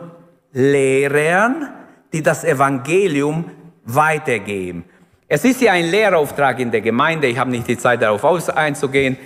[0.51, 1.69] Lehrern,
[2.11, 3.51] die das Evangelium
[3.83, 4.85] weitergeben.
[5.27, 9.17] Es ist ja ein Lehrauftrag in der Gemeinde, ich habe nicht die Zeit darauf einzugehen.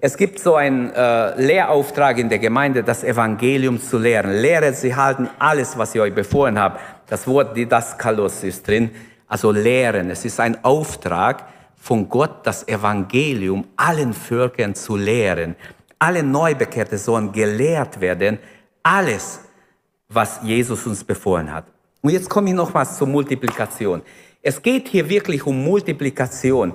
[0.00, 4.32] Es gibt so einen äh, Lehrauftrag in der Gemeinde, das Evangelium zu lehren.
[4.32, 6.78] Lehre sie halten alles, was ich euch befohlen habe.
[7.06, 8.90] Das Wort Didaskalos ist drin.
[9.32, 10.10] Also lehren.
[10.10, 15.56] Es ist ein Auftrag von Gott, das Evangelium allen Völkern zu lehren.
[15.98, 18.38] Alle Neubekehrte sollen gelehrt werden.
[18.82, 19.40] Alles,
[20.10, 21.64] was Jesus uns befohlen hat.
[22.02, 24.02] Und jetzt komme ich noch was zur Multiplikation.
[24.42, 26.74] Es geht hier wirklich um Multiplikation.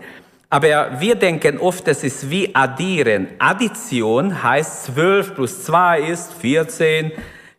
[0.49, 3.27] Aber wir denken oft, es ist wie addieren.
[3.37, 7.11] Addition heißt 12 plus 2 ist 14,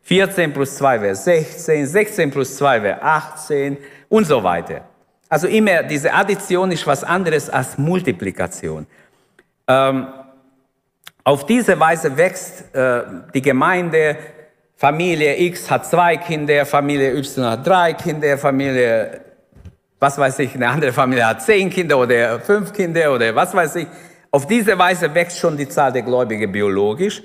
[0.02, 3.76] 14 plus 2 wäre 16, 16 plus 2 wäre 18
[4.08, 4.82] und so weiter.
[5.28, 8.86] Also immer, diese Addition ist was anderes als Multiplikation.
[9.66, 10.06] Ähm,
[11.24, 13.02] auf diese Weise wächst äh,
[13.34, 14.16] die Gemeinde.
[14.76, 19.20] Familie X hat zwei Kinder, Familie Y hat drei Kinder, Familie,
[19.98, 23.76] was weiß ich, eine andere Familie hat zehn Kinder oder fünf Kinder oder was weiß
[23.76, 23.88] ich.
[24.30, 27.22] Auf diese Weise wächst schon die Zahl der Gläubigen biologisch.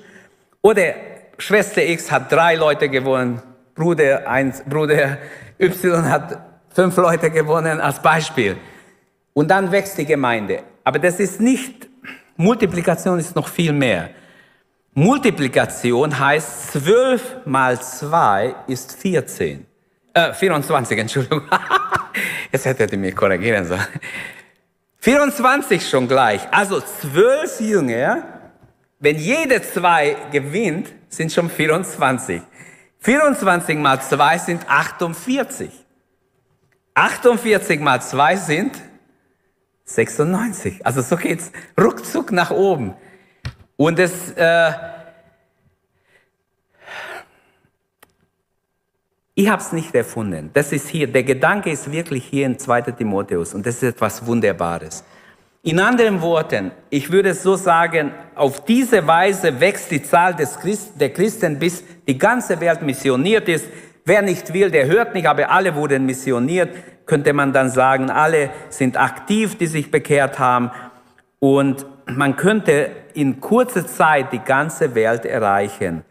[0.60, 0.94] Oder
[1.38, 3.40] Schwester X hat drei Leute gewonnen,
[3.74, 5.18] Bruder, eins, Bruder
[5.58, 8.56] Y hat fünf Leute gewonnen als Beispiel.
[9.32, 10.62] Und dann wächst die Gemeinde.
[10.82, 11.88] Aber das ist nicht,
[12.36, 14.10] Multiplikation ist noch viel mehr.
[14.92, 19.66] Multiplikation heißt 12 mal 2 ist 14.
[20.12, 21.42] Äh, 24, Entschuldigung.
[22.52, 23.86] Jetzt hättet ihr mich korrigieren sollen.
[24.98, 26.40] 24 schon gleich.
[26.50, 28.22] Also 12 Jünger,
[29.00, 32.40] wenn jede zwei gewinnt, sind schon 24.
[33.00, 35.83] 24 mal 2 sind 48.
[36.94, 38.82] 48 mal 2 sind
[39.84, 40.86] 96.
[40.86, 42.94] Also so geht's ruckzuck nach oben.
[43.76, 44.72] Und es, äh,
[49.34, 50.50] ich habe es nicht erfunden.
[50.52, 52.82] Das ist hier, der Gedanke ist wirklich hier in 2.
[52.92, 55.04] Timotheus und das ist etwas Wunderbares.
[55.64, 60.58] In anderen Worten, ich würde es so sagen, auf diese Weise wächst die Zahl des
[60.58, 63.66] Christ, der Christen, bis die ganze Welt missioniert ist.
[64.06, 66.70] Wer nicht will, der hört nicht, aber alle wurden missioniert,
[67.06, 70.70] könnte man dann sagen, alle sind aktiv, die sich bekehrt haben.
[71.38, 76.04] Und man könnte in kurzer Zeit die ganze Welt erreichen.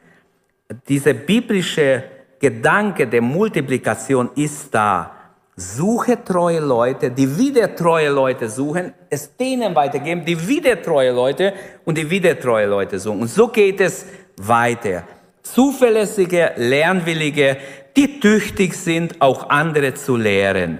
[0.87, 2.03] Dieser biblische
[2.39, 5.11] Gedanke der Multiplikation ist da.
[5.55, 11.53] Suche treue Leute, die wieder treue Leute suchen, es denen weitergeben, die wieder treue Leute
[11.85, 13.21] und die wieder treue Leute suchen.
[13.21, 15.03] Und so geht es weiter.
[15.43, 17.57] Zuverlässige, lernwillige,
[17.95, 20.79] die tüchtig sind, auch andere zu lehren.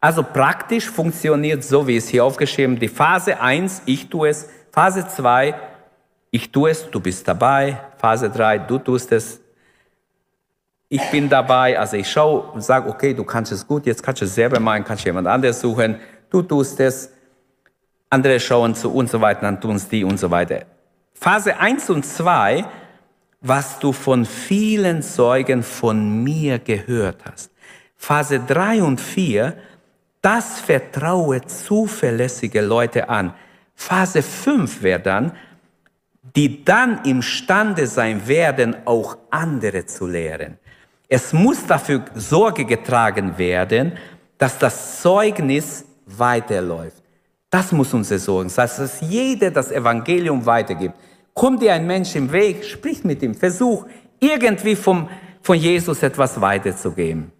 [0.00, 5.06] Also praktisch funktioniert so, wie es hier aufgeschrieben, die Phase 1, ich tue es, Phase
[5.06, 5.54] 2,
[6.30, 9.40] ich tue es, du bist dabei, Phase 3, du tust es,
[10.88, 14.22] ich bin dabei, also ich schaue und sage, okay, du kannst es gut, jetzt kannst
[14.22, 17.10] du es selber machen, kannst jemand anderes suchen, du tust es,
[18.10, 20.64] andere schauen zu und so weiter, dann tun es die und so weiter.
[21.14, 22.64] Phase 1 und 2,
[23.42, 27.50] was du von vielen Zeugen von mir gehört hast.
[27.96, 29.54] Phase 3 und 4,
[30.20, 33.34] das vertraue zuverlässige Leute an.
[33.74, 35.32] Phase 5 wäre dann,
[36.36, 40.58] die dann imstande sein werden, auch andere zu lehren.
[41.08, 43.92] Es muss dafür Sorge getragen werden,
[44.38, 47.02] dass das Zeugnis weiterläuft.
[47.50, 50.94] Das muss unsere Sorge sein, dass jeder das Evangelium weitergibt.
[51.34, 53.86] Kommt dir ein Mensch im Weg, sprich mit ihm, versuch
[54.20, 55.08] irgendwie vom,
[55.40, 57.32] von Jesus etwas weiterzugeben.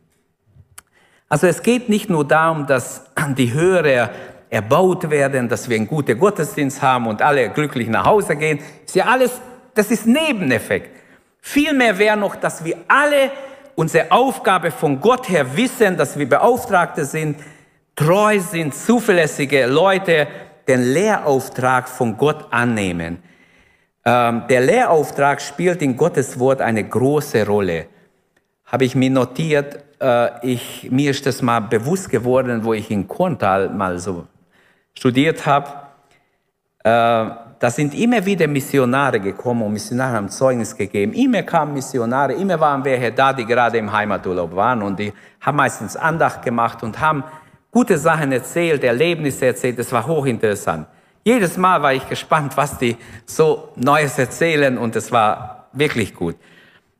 [1.28, 3.05] Also es geht nicht nur darum, dass
[3.37, 4.11] die Hörer
[4.50, 8.59] erbaut werden, dass wir einen guten Gottesdienst haben und alle glücklich nach Hause gehen.
[8.85, 9.40] Ist ja alles,
[9.74, 10.90] das ist Nebeneffekt.
[11.40, 13.31] Vielmehr wäre noch, dass wir alle
[13.74, 17.38] unsere Aufgabe von Gott her wissen, dass wir Beauftragte sind,
[17.96, 20.28] treu sind, zuverlässige Leute,
[20.68, 23.22] den Lehrauftrag von Gott annehmen.
[24.04, 27.86] Ähm, der Lehrauftrag spielt in Gottes Wort eine große Rolle.
[28.66, 33.06] Habe ich mir notiert, äh, ich, mir ist das mal bewusst geworden, wo ich in
[33.06, 34.26] Korntal mal so
[34.94, 35.68] studiert habe.
[36.82, 41.12] Äh, da sind immer wieder Missionare gekommen und Missionare haben Zeugnis gegeben.
[41.12, 45.56] Immer kamen Missionare, immer waren welche da, die gerade im Heimaturlaub waren und die haben
[45.56, 47.22] meistens Andacht gemacht und haben
[47.70, 49.78] gute Sachen erzählt, Erlebnisse erzählt.
[49.78, 50.88] Das war hochinteressant.
[51.24, 56.37] Jedes Mal war ich gespannt, was die so Neues erzählen und es war wirklich gut.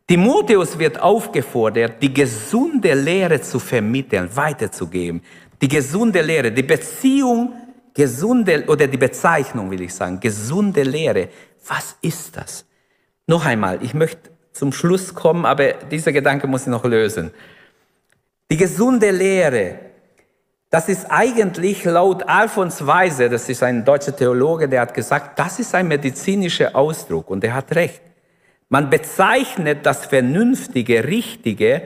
[0.07, 5.23] Timotheus wird aufgefordert, die gesunde Lehre zu vermitteln, weiterzugeben.
[5.61, 7.53] Die gesunde Lehre, die Beziehung
[7.95, 11.29] Gesunde, oder die Bezeichnung will ich sagen, gesunde Lehre.
[11.67, 12.65] Was ist das?
[13.27, 17.31] Noch einmal, ich möchte zum Schluss kommen, aber dieser Gedanke muss ich noch lösen.
[18.51, 19.79] Die gesunde Lehre,
[20.73, 25.61] das ist eigentlich laut Alfons Weise, das ist ein deutscher Theologe, der hat gesagt, das
[25.61, 28.03] ist ein medizinischer Ausdruck und er hat recht.
[28.69, 31.83] Man bezeichnet das Vernünftige, Richtige,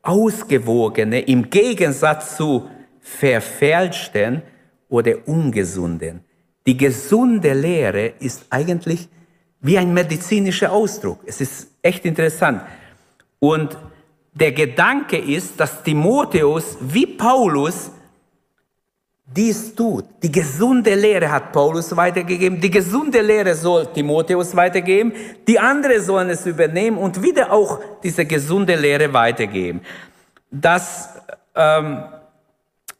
[0.00, 4.42] Ausgewogene im Gegensatz zu Verfälschten,
[4.90, 6.24] oder ungesunden.
[6.66, 9.08] Die gesunde Lehre ist eigentlich
[9.62, 11.20] wie ein medizinischer Ausdruck.
[11.24, 12.62] Es ist echt interessant.
[13.38, 13.78] Und
[14.34, 17.92] der Gedanke ist, dass Timotheus wie Paulus
[19.36, 20.04] dies tut.
[20.22, 25.12] Die gesunde Lehre hat Paulus weitergegeben, die gesunde Lehre soll Timotheus weitergeben,
[25.46, 29.82] die anderen sollen es übernehmen und wieder auch diese gesunde Lehre weitergeben.
[30.50, 31.10] Das,
[31.54, 32.02] ähm,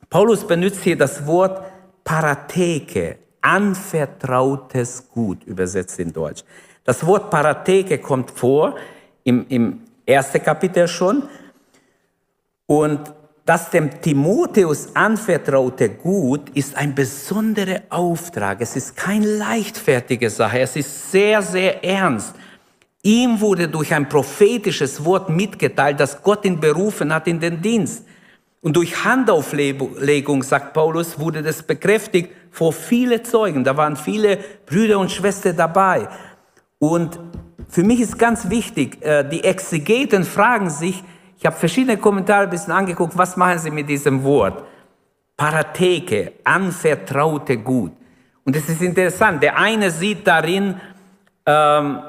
[0.08, 1.62] Paulus benutzt hier das Wort
[2.04, 6.44] Paratheke, anvertrautes Gut, übersetzt in Deutsch.
[6.84, 8.76] Das Wort Paratheke kommt vor
[9.24, 11.24] im, im ersten Kapitel schon.
[12.66, 13.00] Und
[13.50, 18.60] das dem Timotheus anvertraute Gut ist ein besonderer Auftrag.
[18.60, 20.60] Es ist keine leichtfertige Sache.
[20.60, 22.32] Es ist sehr, sehr ernst.
[23.02, 28.04] Ihm wurde durch ein prophetisches Wort mitgeteilt, dass Gott ihn berufen hat in den Dienst.
[28.60, 33.64] Und durch Handauflegung, sagt Paulus, wurde das bekräftigt vor viele Zeugen.
[33.64, 36.08] Da waren viele Brüder und Schwestern dabei.
[36.78, 37.18] Und
[37.68, 41.02] für mich ist ganz wichtig, äh, die Exegeten fragen sich,
[41.40, 44.62] ich habe verschiedene Kommentare ein bisschen angeguckt, was machen sie mit diesem Wort?
[45.38, 47.92] Paratheke, anvertraute Gut.
[48.44, 50.78] Und es ist interessant, der eine sieht darin
[51.46, 52.02] ähm,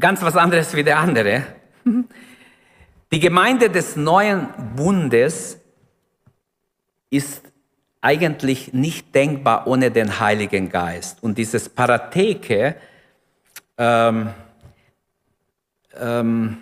[0.00, 1.44] ganz was anderes wie der andere.
[3.12, 5.60] Die Gemeinde des neuen Bundes
[7.08, 7.44] ist
[8.00, 11.22] eigentlich nicht denkbar ohne den Heiligen Geist.
[11.22, 12.74] Und dieses Paratheke,
[13.78, 14.30] ähm,
[16.00, 16.58] ähm,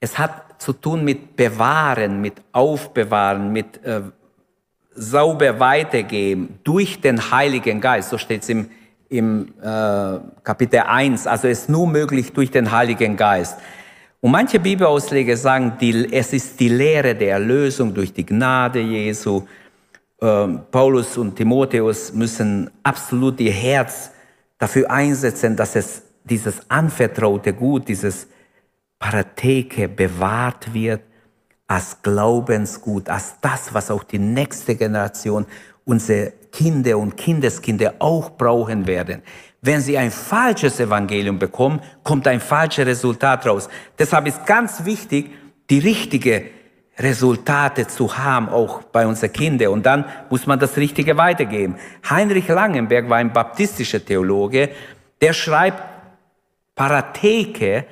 [0.00, 4.02] es hat zu tun mit Bewahren, mit Aufbewahren, mit äh,
[4.94, 8.10] sauber weitergeben durch den Heiligen Geist.
[8.10, 8.70] So steht es im,
[9.08, 11.26] im äh, Kapitel 1.
[11.26, 13.58] Also es ist nur möglich durch den Heiligen Geist.
[14.20, 19.42] Und manche Bibelausleger sagen, die, es ist die Lehre der Erlösung durch die Gnade Jesu.
[20.20, 24.10] Ähm, Paulus und Timotheus müssen absolut ihr Herz
[24.58, 28.26] dafür einsetzen, dass es dieses anvertraute Gut, dieses
[28.98, 31.02] Paratheke bewahrt wird
[31.66, 35.46] als Glaubensgut, als das, was auch die nächste Generation,
[35.84, 39.22] unsere Kinder und Kindeskinder auch brauchen werden.
[39.60, 43.68] Wenn sie ein falsches Evangelium bekommen, kommt ein falsches Resultat raus.
[43.98, 45.30] Deshalb ist ganz wichtig,
[45.70, 46.50] die richtige
[46.98, 49.72] Resultate zu haben, auch bei unseren Kindern.
[49.72, 51.76] Und dann muss man das Richtige weitergeben.
[52.08, 54.70] Heinrich Langenberg war ein baptistischer Theologe,
[55.20, 55.82] der schreibt,
[56.76, 57.86] Paratheke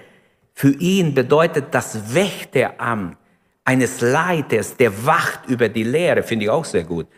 [0.53, 3.17] für ihn bedeutet das Wächteramt
[3.65, 7.09] eines Leiters, der wacht über die Lehre, finde ich auch sehr gut.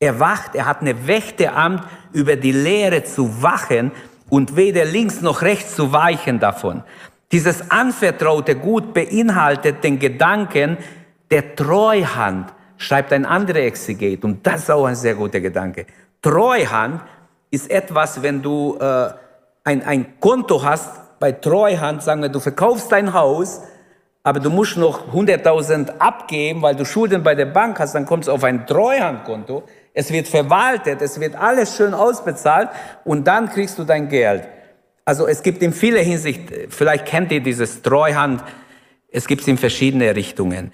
[0.00, 3.90] Er wacht, er hat eine Wächteramt über die Lehre zu wachen
[4.30, 6.84] und weder links noch rechts zu weichen davon.
[7.32, 10.78] Dieses anvertraute Gut beinhaltet den Gedanken
[11.30, 14.24] der Treuhand, schreibt ein anderer Exeget.
[14.24, 15.84] Und das ist auch ein sehr guter Gedanke.
[16.22, 17.02] Treuhand
[17.50, 19.10] ist etwas, wenn du äh,
[19.64, 23.62] ein, ein Konto hast, bei Treuhand, sagen wir, du verkaufst dein Haus,
[24.22, 28.28] aber du musst noch 100.000 abgeben, weil du Schulden bei der Bank hast, dann kommst
[28.28, 29.62] du auf ein Treuhandkonto.
[29.94, 32.68] Es wird verwaltet, es wird alles schön ausbezahlt
[33.04, 34.46] und dann kriegst du dein Geld.
[35.04, 38.42] Also es gibt in vieler Hinsicht, vielleicht kennt ihr dieses Treuhand,
[39.10, 40.72] es gibt es in verschiedene Richtungen.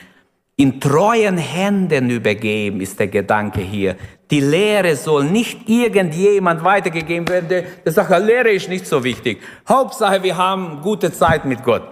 [0.56, 3.96] In treuen Händen übergeben ist der Gedanke hier.
[4.30, 9.40] Die Lehre soll nicht irgendjemand weitergegeben werden, der, der sagt, Lehre ist nicht so wichtig.
[9.68, 11.82] Hauptsache, wir haben gute Zeit mit Gott.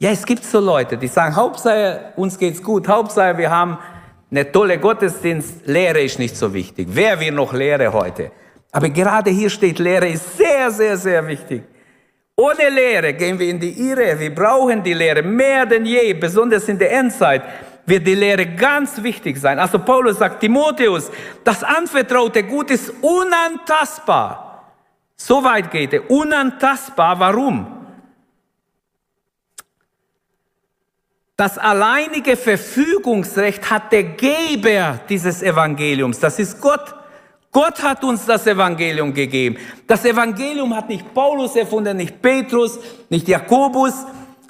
[0.00, 3.78] Ja, es gibt so Leute, die sagen, Hauptsache, uns geht's gut, Hauptsache, wir haben
[4.30, 6.88] eine tolle Gottesdienst, Lehre ist nicht so wichtig.
[6.90, 8.32] Wer will noch Lehre heute?
[8.72, 11.62] Aber gerade hier steht, Lehre ist sehr, sehr, sehr wichtig.
[12.36, 14.18] Ohne Lehre gehen wir in die Irre.
[14.18, 17.42] Wir brauchen die Lehre mehr denn je, besonders in der Endzeit
[17.86, 19.58] wird die Lehre ganz wichtig sein.
[19.58, 21.10] Also Paulus sagt, Timotheus,
[21.44, 24.72] das anvertraute Gut ist unantastbar.
[25.16, 26.10] So weit geht er.
[26.10, 27.20] Unantastbar.
[27.20, 27.66] Warum?
[31.36, 36.18] Das alleinige Verfügungsrecht hat der Geber dieses Evangeliums.
[36.20, 36.94] Das ist Gott.
[37.54, 39.56] Gott hat uns das Evangelium gegeben.
[39.86, 43.94] Das Evangelium hat nicht Paulus erfunden, nicht Petrus, nicht Jakobus,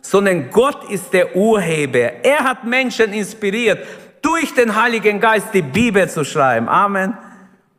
[0.01, 2.25] sondern Gott ist der Urheber.
[2.25, 3.87] Er hat Menschen inspiriert,
[4.23, 6.67] durch den Heiligen Geist die Bibel zu schreiben.
[6.67, 7.13] Amen.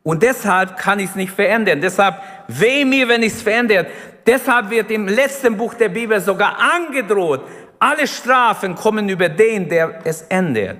[0.04, 1.80] Und deshalb kann ich es nicht verändern.
[1.80, 3.88] Deshalb weh mir, wenn ich es verändere.
[4.24, 7.40] Deshalb wird im letzten Buch der Bibel sogar angedroht,
[7.80, 10.76] alle Strafen kommen über den, der es ändert.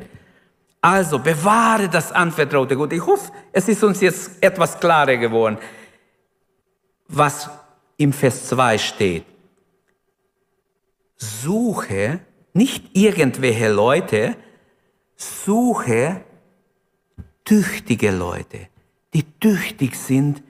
[0.86, 2.92] Also bewahre das anvertraute Gut.
[2.92, 5.58] Ich hoffe, es ist uns jetzt etwas klarer geworden,
[7.08, 7.50] was
[7.96, 9.24] im Vers 2 steht.
[11.16, 12.20] Suche
[12.52, 14.36] nicht irgendwelche Leute,
[15.16, 16.20] suche
[17.44, 18.68] tüchtige Leute,
[19.12, 20.40] die tüchtig sind,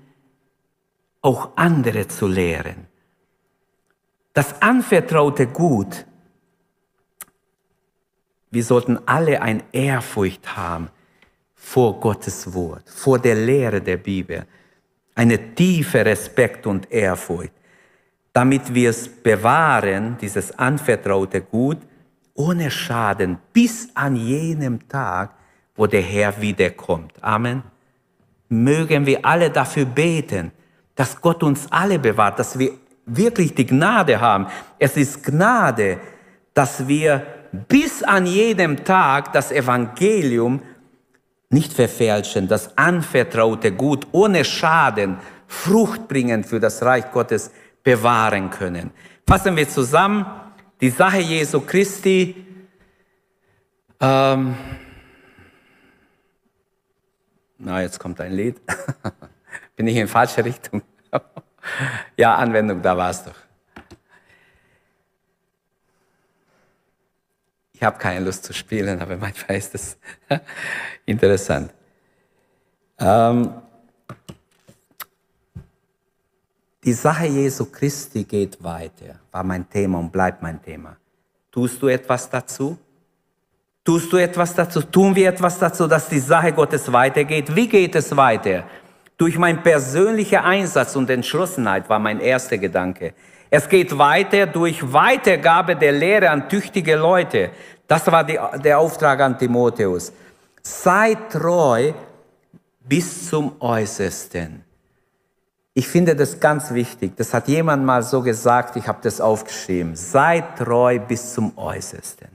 [1.22, 2.88] auch andere zu lehren.
[4.34, 6.04] Das anvertraute Gut
[8.56, 10.88] wir sollten alle ein Ehrfurcht haben
[11.54, 14.46] vor Gottes Wort, vor der Lehre der Bibel.
[15.14, 17.52] Eine tiefe Respekt und Ehrfurcht,
[18.32, 21.76] damit wir es bewahren, dieses anvertraute Gut,
[22.32, 25.34] ohne Schaden, bis an jenem Tag,
[25.74, 27.12] wo der Herr wiederkommt.
[27.20, 27.62] Amen.
[28.48, 30.50] Mögen wir alle dafür beten,
[30.94, 32.70] dass Gott uns alle bewahrt, dass wir
[33.04, 34.46] wirklich die Gnade haben.
[34.78, 35.98] Es ist Gnade,
[36.54, 37.35] dass wir
[37.68, 40.62] bis an jedem Tag das Evangelium
[41.50, 47.50] nicht verfälschen, das anvertraute Gut ohne Schaden, Frucht bringen für das Reich Gottes
[47.82, 48.90] bewahren können.
[49.26, 50.26] Fassen wir zusammen,
[50.80, 52.46] die Sache Jesu Christi,
[54.00, 54.56] ähm,
[57.58, 58.60] na, jetzt kommt ein Lied.
[59.76, 60.82] Bin ich in falsche Richtung?
[62.16, 63.45] ja, Anwendung, da war es doch.
[67.76, 69.98] Ich habe keine Lust zu spielen, aber manchmal ist es
[71.04, 71.70] interessant.
[72.98, 73.50] Ähm,
[76.82, 80.96] die Sache Jesu Christi geht weiter, war mein Thema und bleibt mein Thema.
[81.52, 82.78] Tust du etwas dazu?
[83.84, 84.80] Tust du etwas dazu?
[84.80, 87.54] Tun wir etwas dazu, dass die Sache Gottes weitergeht?
[87.54, 88.64] Wie geht es weiter?
[89.18, 93.12] Durch mein persönlicher Einsatz und Entschlossenheit war mein erster Gedanke.
[93.58, 97.52] Es geht weiter durch Weitergabe der Lehre an tüchtige Leute.
[97.86, 100.12] Das war die, der Auftrag an Timotheus.
[100.60, 101.94] Sei treu
[102.80, 104.62] bis zum Äußersten.
[105.72, 107.16] Ich finde das ganz wichtig.
[107.16, 109.96] Das hat jemand mal so gesagt, ich habe das aufgeschrieben.
[109.96, 112.28] Sei treu bis zum Äußersten.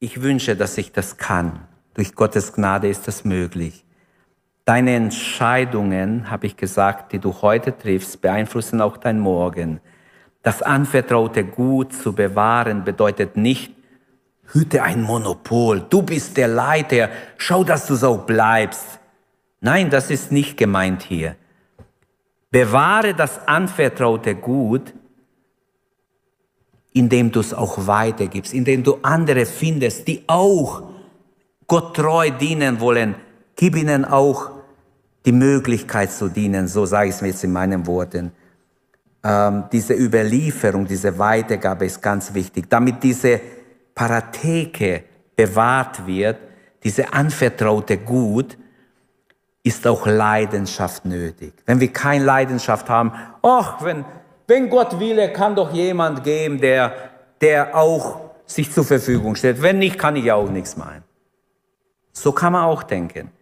[0.00, 1.68] Ich wünsche, dass ich das kann.
[1.94, 3.85] Durch Gottes Gnade ist das möglich.
[4.66, 9.80] Deine Entscheidungen, habe ich gesagt, die du heute triffst, beeinflussen auch dein Morgen.
[10.42, 13.72] Das anvertraute Gut zu bewahren bedeutet nicht,
[14.52, 18.98] hüte ein Monopol, du bist der Leiter, schau, dass du so bleibst.
[19.60, 21.36] Nein, das ist nicht gemeint hier.
[22.50, 24.92] Bewahre das anvertraute Gut,
[26.92, 30.82] indem du es auch weitergibst, indem du andere findest, die auch
[31.68, 33.14] Gott treu dienen wollen.
[33.54, 34.55] Gib ihnen auch
[35.26, 38.32] die Möglichkeit zu dienen, so sage ich es mir jetzt in meinen Worten.
[39.26, 43.40] ähm, diese Überlieferung, diese Weitergabe ist ganz wichtig, damit diese
[43.94, 45.02] Paratheke
[45.34, 46.38] bewahrt wird,
[46.84, 48.56] diese anvertraute Gut,
[49.64, 51.54] ist auch Leidenschaft nötig.
[51.66, 53.12] Wenn wir keine Leidenschaft haben,
[53.42, 54.04] ach, wenn,
[54.46, 56.92] wenn Gott will, kann doch jemand geben, der,
[57.40, 59.60] der auch sich zur Verfügung stellt.
[59.60, 61.02] Wenn nicht, kann ich auch nichts meinen.
[62.12, 63.32] So kann man auch denken.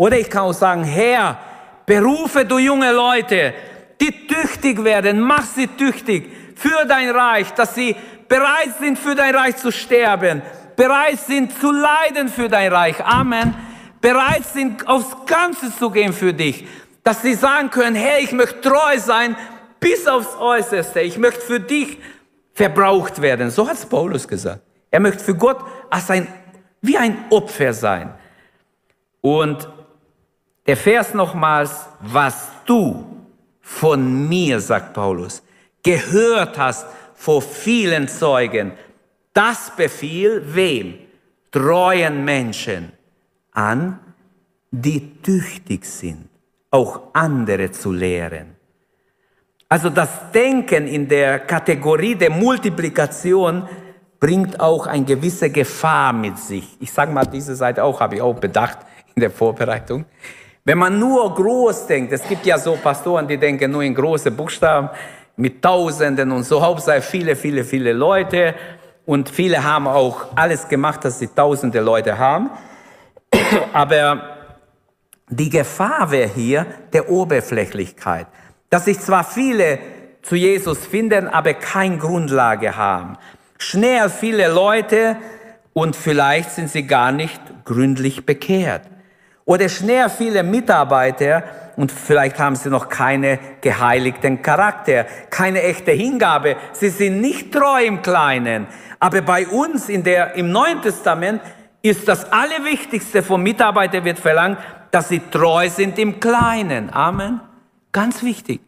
[0.00, 1.36] Oder ich kann auch sagen, Herr,
[1.84, 3.52] berufe du junge Leute,
[4.00, 7.94] die tüchtig werden, mach sie tüchtig für dein Reich, dass sie
[8.26, 10.40] bereit sind, für dein Reich zu sterben,
[10.74, 12.98] bereit sind zu leiden für dein Reich.
[13.04, 13.54] Amen.
[14.00, 16.66] Bereit sind, aufs Ganze zu gehen für dich.
[17.04, 19.36] Dass sie sagen können, Herr, ich möchte treu sein
[19.80, 21.00] bis aufs Äußerste.
[21.00, 21.98] Ich möchte für dich
[22.54, 23.50] verbraucht werden.
[23.50, 24.62] So hat es Paulus gesagt.
[24.90, 25.58] Er möchte für Gott
[25.90, 26.26] als ein,
[26.80, 28.14] wie ein Opfer sein.
[29.20, 29.68] Und
[30.76, 33.04] Vers nochmals, was du
[33.60, 35.42] von mir, sagt Paulus,
[35.82, 38.72] gehört hast vor vielen Zeugen,
[39.32, 40.98] das befiel wem?
[41.50, 42.92] Treuen Menschen
[43.52, 43.98] an,
[44.70, 46.28] die tüchtig sind,
[46.70, 48.56] auch andere zu lehren.
[49.68, 53.68] Also das Denken in der Kategorie der Multiplikation
[54.18, 56.76] bringt auch eine gewisse Gefahr mit sich.
[56.80, 58.78] Ich sage mal, diese Seite auch, habe ich auch bedacht
[59.14, 60.04] in der Vorbereitung.
[60.64, 64.30] Wenn man nur groß denkt, es gibt ja so Pastoren, die denken nur in große
[64.30, 64.90] Buchstaben
[65.36, 68.54] mit Tausenden und so, Hauptsache viele, viele, viele Leute.
[69.06, 72.50] Und viele haben auch alles gemacht, dass sie tausende Leute haben.
[73.72, 74.36] Aber
[75.28, 78.26] die Gefahr wäre hier der Oberflächlichkeit
[78.70, 79.78] dass sich zwar viele
[80.22, 83.18] zu Jesus finden, aber keine Grundlage haben.
[83.58, 85.16] Schnell viele Leute
[85.72, 88.82] und vielleicht sind sie gar nicht gründlich bekehrt.
[89.44, 91.42] Oder schnell viele Mitarbeiter
[91.76, 96.56] und vielleicht haben sie noch keine geheiligten Charakter, keine echte Hingabe.
[96.72, 98.66] Sie sind nicht treu im Kleinen.
[98.98, 101.40] Aber bei uns in der, im Neuen Testament
[101.82, 104.58] ist das Allerwichtigste vom Mitarbeiter wird verlangt,
[104.90, 106.92] dass sie treu sind im Kleinen.
[106.92, 107.40] Amen.
[107.92, 108.60] Ganz wichtig.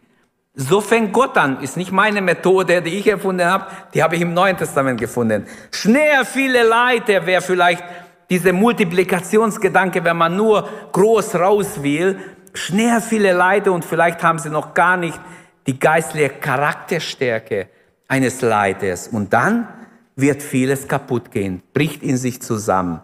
[0.55, 1.61] So fängt Gott an.
[1.61, 5.47] Ist nicht meine Methode, die ich erfunden habe, die habe ich im Neuen Testament gefunden.
[5.70, 7.85] Schnell viele Leiter wäre vielleicht
[8.33, 12.18] dieser Multiplikationsgedanke, wenn man nur groß raus will.
[12.55, 15.20] Schnell viele Leiter und vielleicht haben sie noch gar nicht
[15.66, 17.68] die geistliche Charakterstärke
[18.09, 19.09] eines Leiters.
[19.09, 19.68] Und dann
[20.16, 23.03] wird vieles kaputt gehen, bricht in sich zusammen.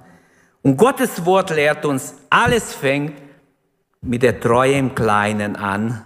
[0.63, 3.13] Und Gottes Wort lehrt uns, alles fängt
[4.01, 6.05] mit der Treue im Kleinen an.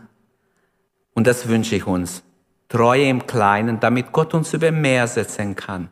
[1.14, 2.24] Und das wünsche ich uns.
[2.68, 5.90] Treue im Kleinen, damit Gott uns über mehr setzen kann.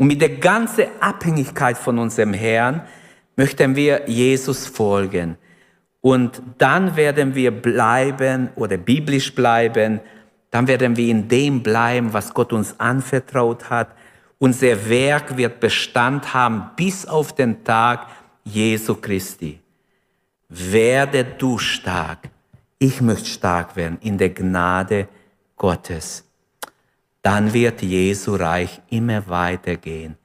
[0.00, 2.80] Und mit der ganzen Abhängigkeit von unserem Herrn
[3.36, 5.36] möchten wir Jesus folgen.
[6.00, 10.00] Und dann werden wir bleiben oder biblisch bleiben.
[10.50, 13.94] Dann werden wir in dem bleiben, was Gott uns anvertraut hat.
[14.38, 18.06] Unser Werk wird Bestand haben bis auf den Tag
[18.44, 19.60] Jesu Christi.
[20.48, 22.30] Werde du stark.
[22.78, 25.08] Ich möchte stark werden in der Gnade
[25.58, 26.24] Gottes.
[27.22, 30.16] Dann wird Jesu Reich immer weitergehen,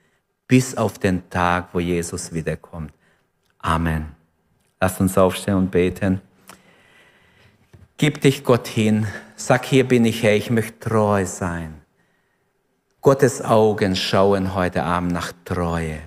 [0.47, 2.93] bis auf den Tag, wo Jesus wiederkommt.
[3.59, 4.15] Amen.
[4.79, 6.21] Lass uns aufstehen und beten.
[7.97, 9.07] Gib dich Gott hin.
[9.35, 11.81] Sag, hier bin ich Herr, ich möchte treu sein.
[13.01, 15.99] Gottes Augen schauen heute Abend nach Treue,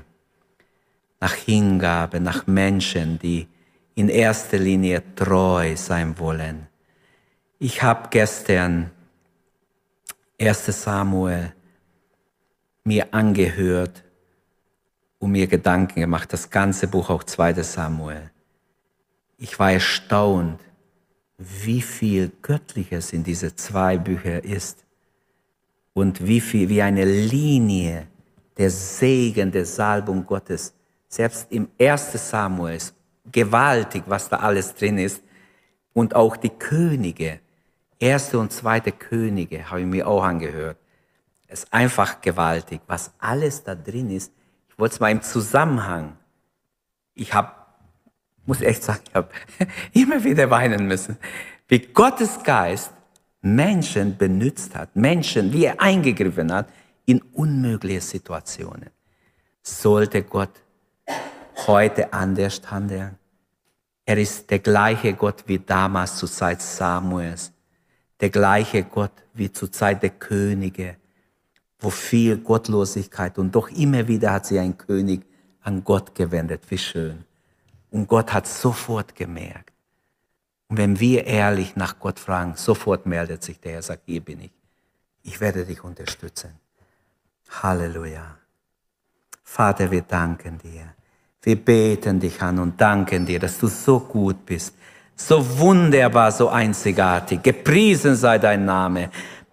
[1.20, 3.46] nach Hingabe, nach Menschen, die
[3.94, 6.66] in erster Linie treu sein wollen.
[7.58, 8.90] Ich habe gestern
[10.40, 11.52] 1 Samuel
[12.84, 14.04] mir angehört
[15.18, 18.30] und mir Gedanken gemacht, das ganze Buch, auch 2 Samuel.
[19.36, 20.60] Ich war erstaunt,
[21.38, 24.84] wie viel Göttliches in diese zwei Bücher ist
[25.92, 28.06] und wie viel, wie eine Linie
[28.56, 30.74] der Segen, der Salbung Gottes,
[31.08, 32.30] selbst im 1.
[32.30, 32.94] Samuel ist
[33.30, 35.22] gewaltig, was da alles drin ist.
[35.94, 37.40] Und auch die Könige,
[37.98, 40.76] erste und zweite Könige, habe ich mir auch angehört.
[41.46, 44.32] Es ist einfach gewaltig, was alles da drin ist.
[44.68, 46.16] Ich wollte es mal im Zusammenhang.
[47.14, 47.52] Ich habe,
[48.44, 49.30] muss echt sagen, ich habe
[49.92, 51.16] immer wieder weinen müssen,
[51.68, 52.92] wie Gottes Geist
[53.40, 56.68] Menschen benutzt hat, Menschen, wie er eingegriffen hat
[57.06, 58.90] in unmögliche Situationen.
[59.62, 60.50] Sollte Gott
[61.66, 63.16] heute anders handeln?
[64.04, 67.52] Er ist der gleiche Gott wie damals zur Zeit Samuels,
[68.20, 70.96] der gleiche Gott wie zur Zeit der Könige,
[71.78, 75.24] wo viel Gottlosigkeit und doch immer wieder hat sich ein König
[75.62, 76.62] an Gott gewendet.
[76.68, 77.24] Wie schön.
[77.90, 79.72] Und Gott hat sofort gemerkt,
[80.68, 84.40] und wenn wir ehrlich nach Gott fragen, sofort meldet sich der Herr, sagt, hier bin
[84.40, 84.50] ich.
[85.22, 86.50] Ich werde dich unterstützen.
[87.50, 88.36] Halleluja.
[89.42, 90.94] Vater, wir danken dir.
[91.40, 94.74] Wir beten dich an und danken dir, dass du so gut bist,
[95.18, 97.42] so wunderbar, so einzigartig.
[97.42, 99.10] Gepriesen sei dein Name.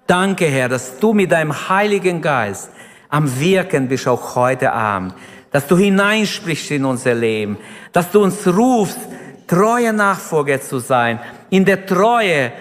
[0.07, 2.69] Danke, Herr, dass du mit deinem Heiligen Geist
[3.09, 5.15] am Wirken bist, auch heute Abend.
[5.51, 7.57] Dass du hineinsprichst in unser Leben.
[7.91, 8.99] Dass du uns rufst,
[9.47, 11.19] treue Nachfolger zu sein.
[11.49, 12.51] In der Treue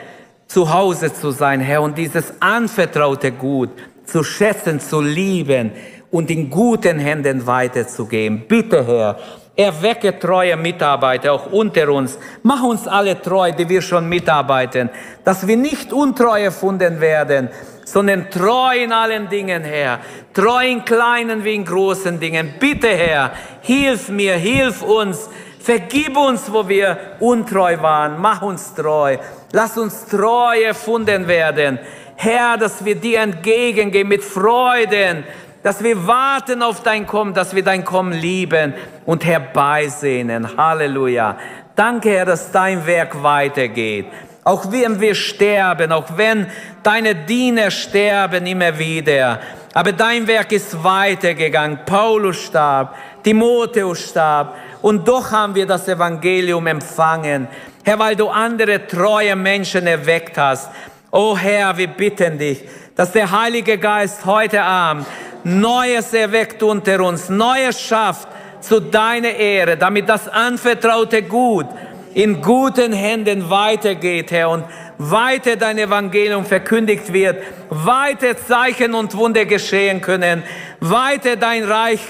[0.46, 1.82] zu Hause zu sein, Herr.
[1.82, 3.70] Und dieses anvertraute Gut
[4.07, 5.72] zu schätzen, zu lieben
[6.14, 8.44] und in guten Händen weiterzugeben.
[8.46, 9.18] Bitte, Herr,
[9.56, 12.16] erwecke treue Mitarbeiter auch unter uns.
[12.44, 14.90] Mach uns alle treu, die wir schon mitarbeiten,
[15.24, 17.48] dass wir nicht untreu erfunden werden,
[17.84, 19.98] sondern treu in allen Dingen, Herr.
[20.32, 22.54] Treu in kleinen wie in großen Dingen.
[22.60, 25.28] Bitte, Herr, hilf mir, hilf uns.
[25.58, 28.20] Vergib uns, wo wir untreu waren.
[28.20, 29.16] Mach uns treu.
[29.50, 31.80] Lass uns treu erfunden werden.
[32.16, 35.24] Herr, dass wir dir entgegengehen mit Freuden,
[35.64, 38.74] dass wir warten auf dein Kommen, dass wir dein Kommen lieben
[39.06, 40.58] und herbeisehnen.
[40.58, 41.38] Halleluja.
[41.74, 44.06] Danke, Herr, dass dein Werk weitergeht.
[44.44, 46.48] Auch wenn wir sterben, auch wenn
[46.82, 49.40] deine Diener sterben immer wieder.
[49.72, 51.78] Aber dein Werk ist weitergegangen.
[51.86, 54.56] Paulus starb, Timotheus starb.
[54.82, 57.48] Und doch haben wir das Evangelium empfangen.
[57.82, 60.70] Herr, weil du andere treue Menschen erweckt hast.
[61.10, 62.62] Oh Herr, wir bitten dich,
[62.94, 65.06] dass der Heilige Geist heute Abend
[65.45, 68.28] Neues erweckt unter uns, Neues schafft
[68.61, 71.66] zu deiner Ehre, damit das anvertraute Gut
[72.14, 74.64] in guten Händen weitergeht, Herr, und
[74.99, 80.45] weiter dein Evangelium verkündigt wird, weiter Zeichen und Wunder geschehen können,
[80.80, 82.01] weiter dein Reich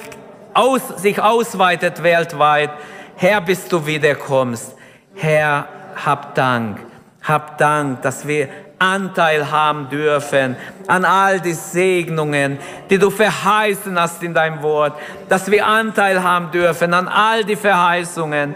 [0.53, 2.71] aus, sich ausweitet weltweit.
[3.17, 4.77] Herr, bis du wiederkommst.
[5.15, 5.69] Herr,
[6.05, 6.81] hab Dank,
[7.23, 8.49] hab Dank, dass wir
[8.79, 10.57] Anteil haben dürfen
[10.87, 12.59] an all die Segnungen,
[12.91, 14.95] die du verheißen hast in deinem Wort,
[15.29, 18.55] dass wir Anteil haben dürfen an all die Verheißungen,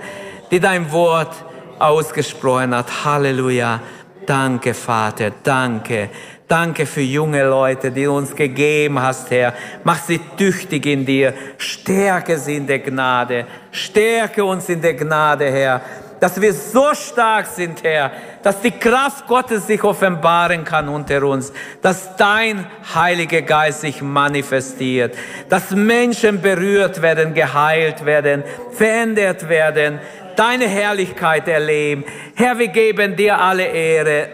[0.51, 1.35] die dein Wort
[1.79, 3.05] ausgesprochen hat.
[3.05, 3.81] Halleluja.
[4.27, 6.11] Danke, Vater, danke.
[6.47, 9.53] Danke für junge Leute, die du uns gegeben hast, Herr.
[9.85, 11.35] Mach sie tüchtig in dir.
[11.59, 13.47] Stärke sie in der Gnade.
[13.71, 15.83] Stärke uns in der Gnade, Herr
[16.21, 18.11] dass wir so stark sind, Herr,
[18.43, 21.53] dass die Kraft Gottes sich offenbaren kann unter uns,
[21.83, 25.17] dass dein Heiliger Geist sich manifestiert,
[25.49, 28.43] dass Menschen berührt werden, geheilt werden,
[28.73, 30.01] verändert werden,
[30.37, 32.05] deine Herrlichkeit erleben.
[32.35, 34.29] Herr, wir geben dir alle Ehre.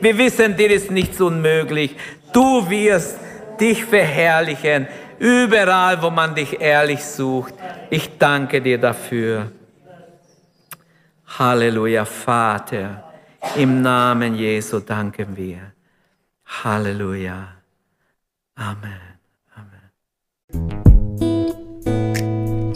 [0.00, 1.96] Wir wissen, dir ist nichts unmöglich.
[2.32, 3.18] Du wirst
[3.58, 4.86] dich verherrlichen,
[5.18, 7.54] überall, wo man dich ehrlich sucht.
[7.90, 9.50] Ich danke dir dafür.
[11.36, 13.04] Halleluja, Vater.
[13.56, 15.72] Im Namen Jesu danken wir.
[16.64, 17.48] Halleluja.
[18.56, 19.00] Amen.
[19.54, 19.90] Amen.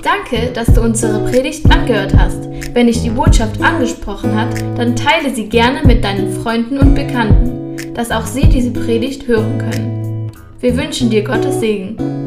[0.03, 2.49] Danke, dass du unsere Predigt angehört hast.
[2.75, 7.95] Wenn dich die Botschaft angesprochen hat, dann teile sie gerne mit deinen Freunden und Bekannten,
[7.95, 10.31] dass auch sie diese Predigt hören können.
[10.61, 12.22] Wir wünschen dir Gottes Segen.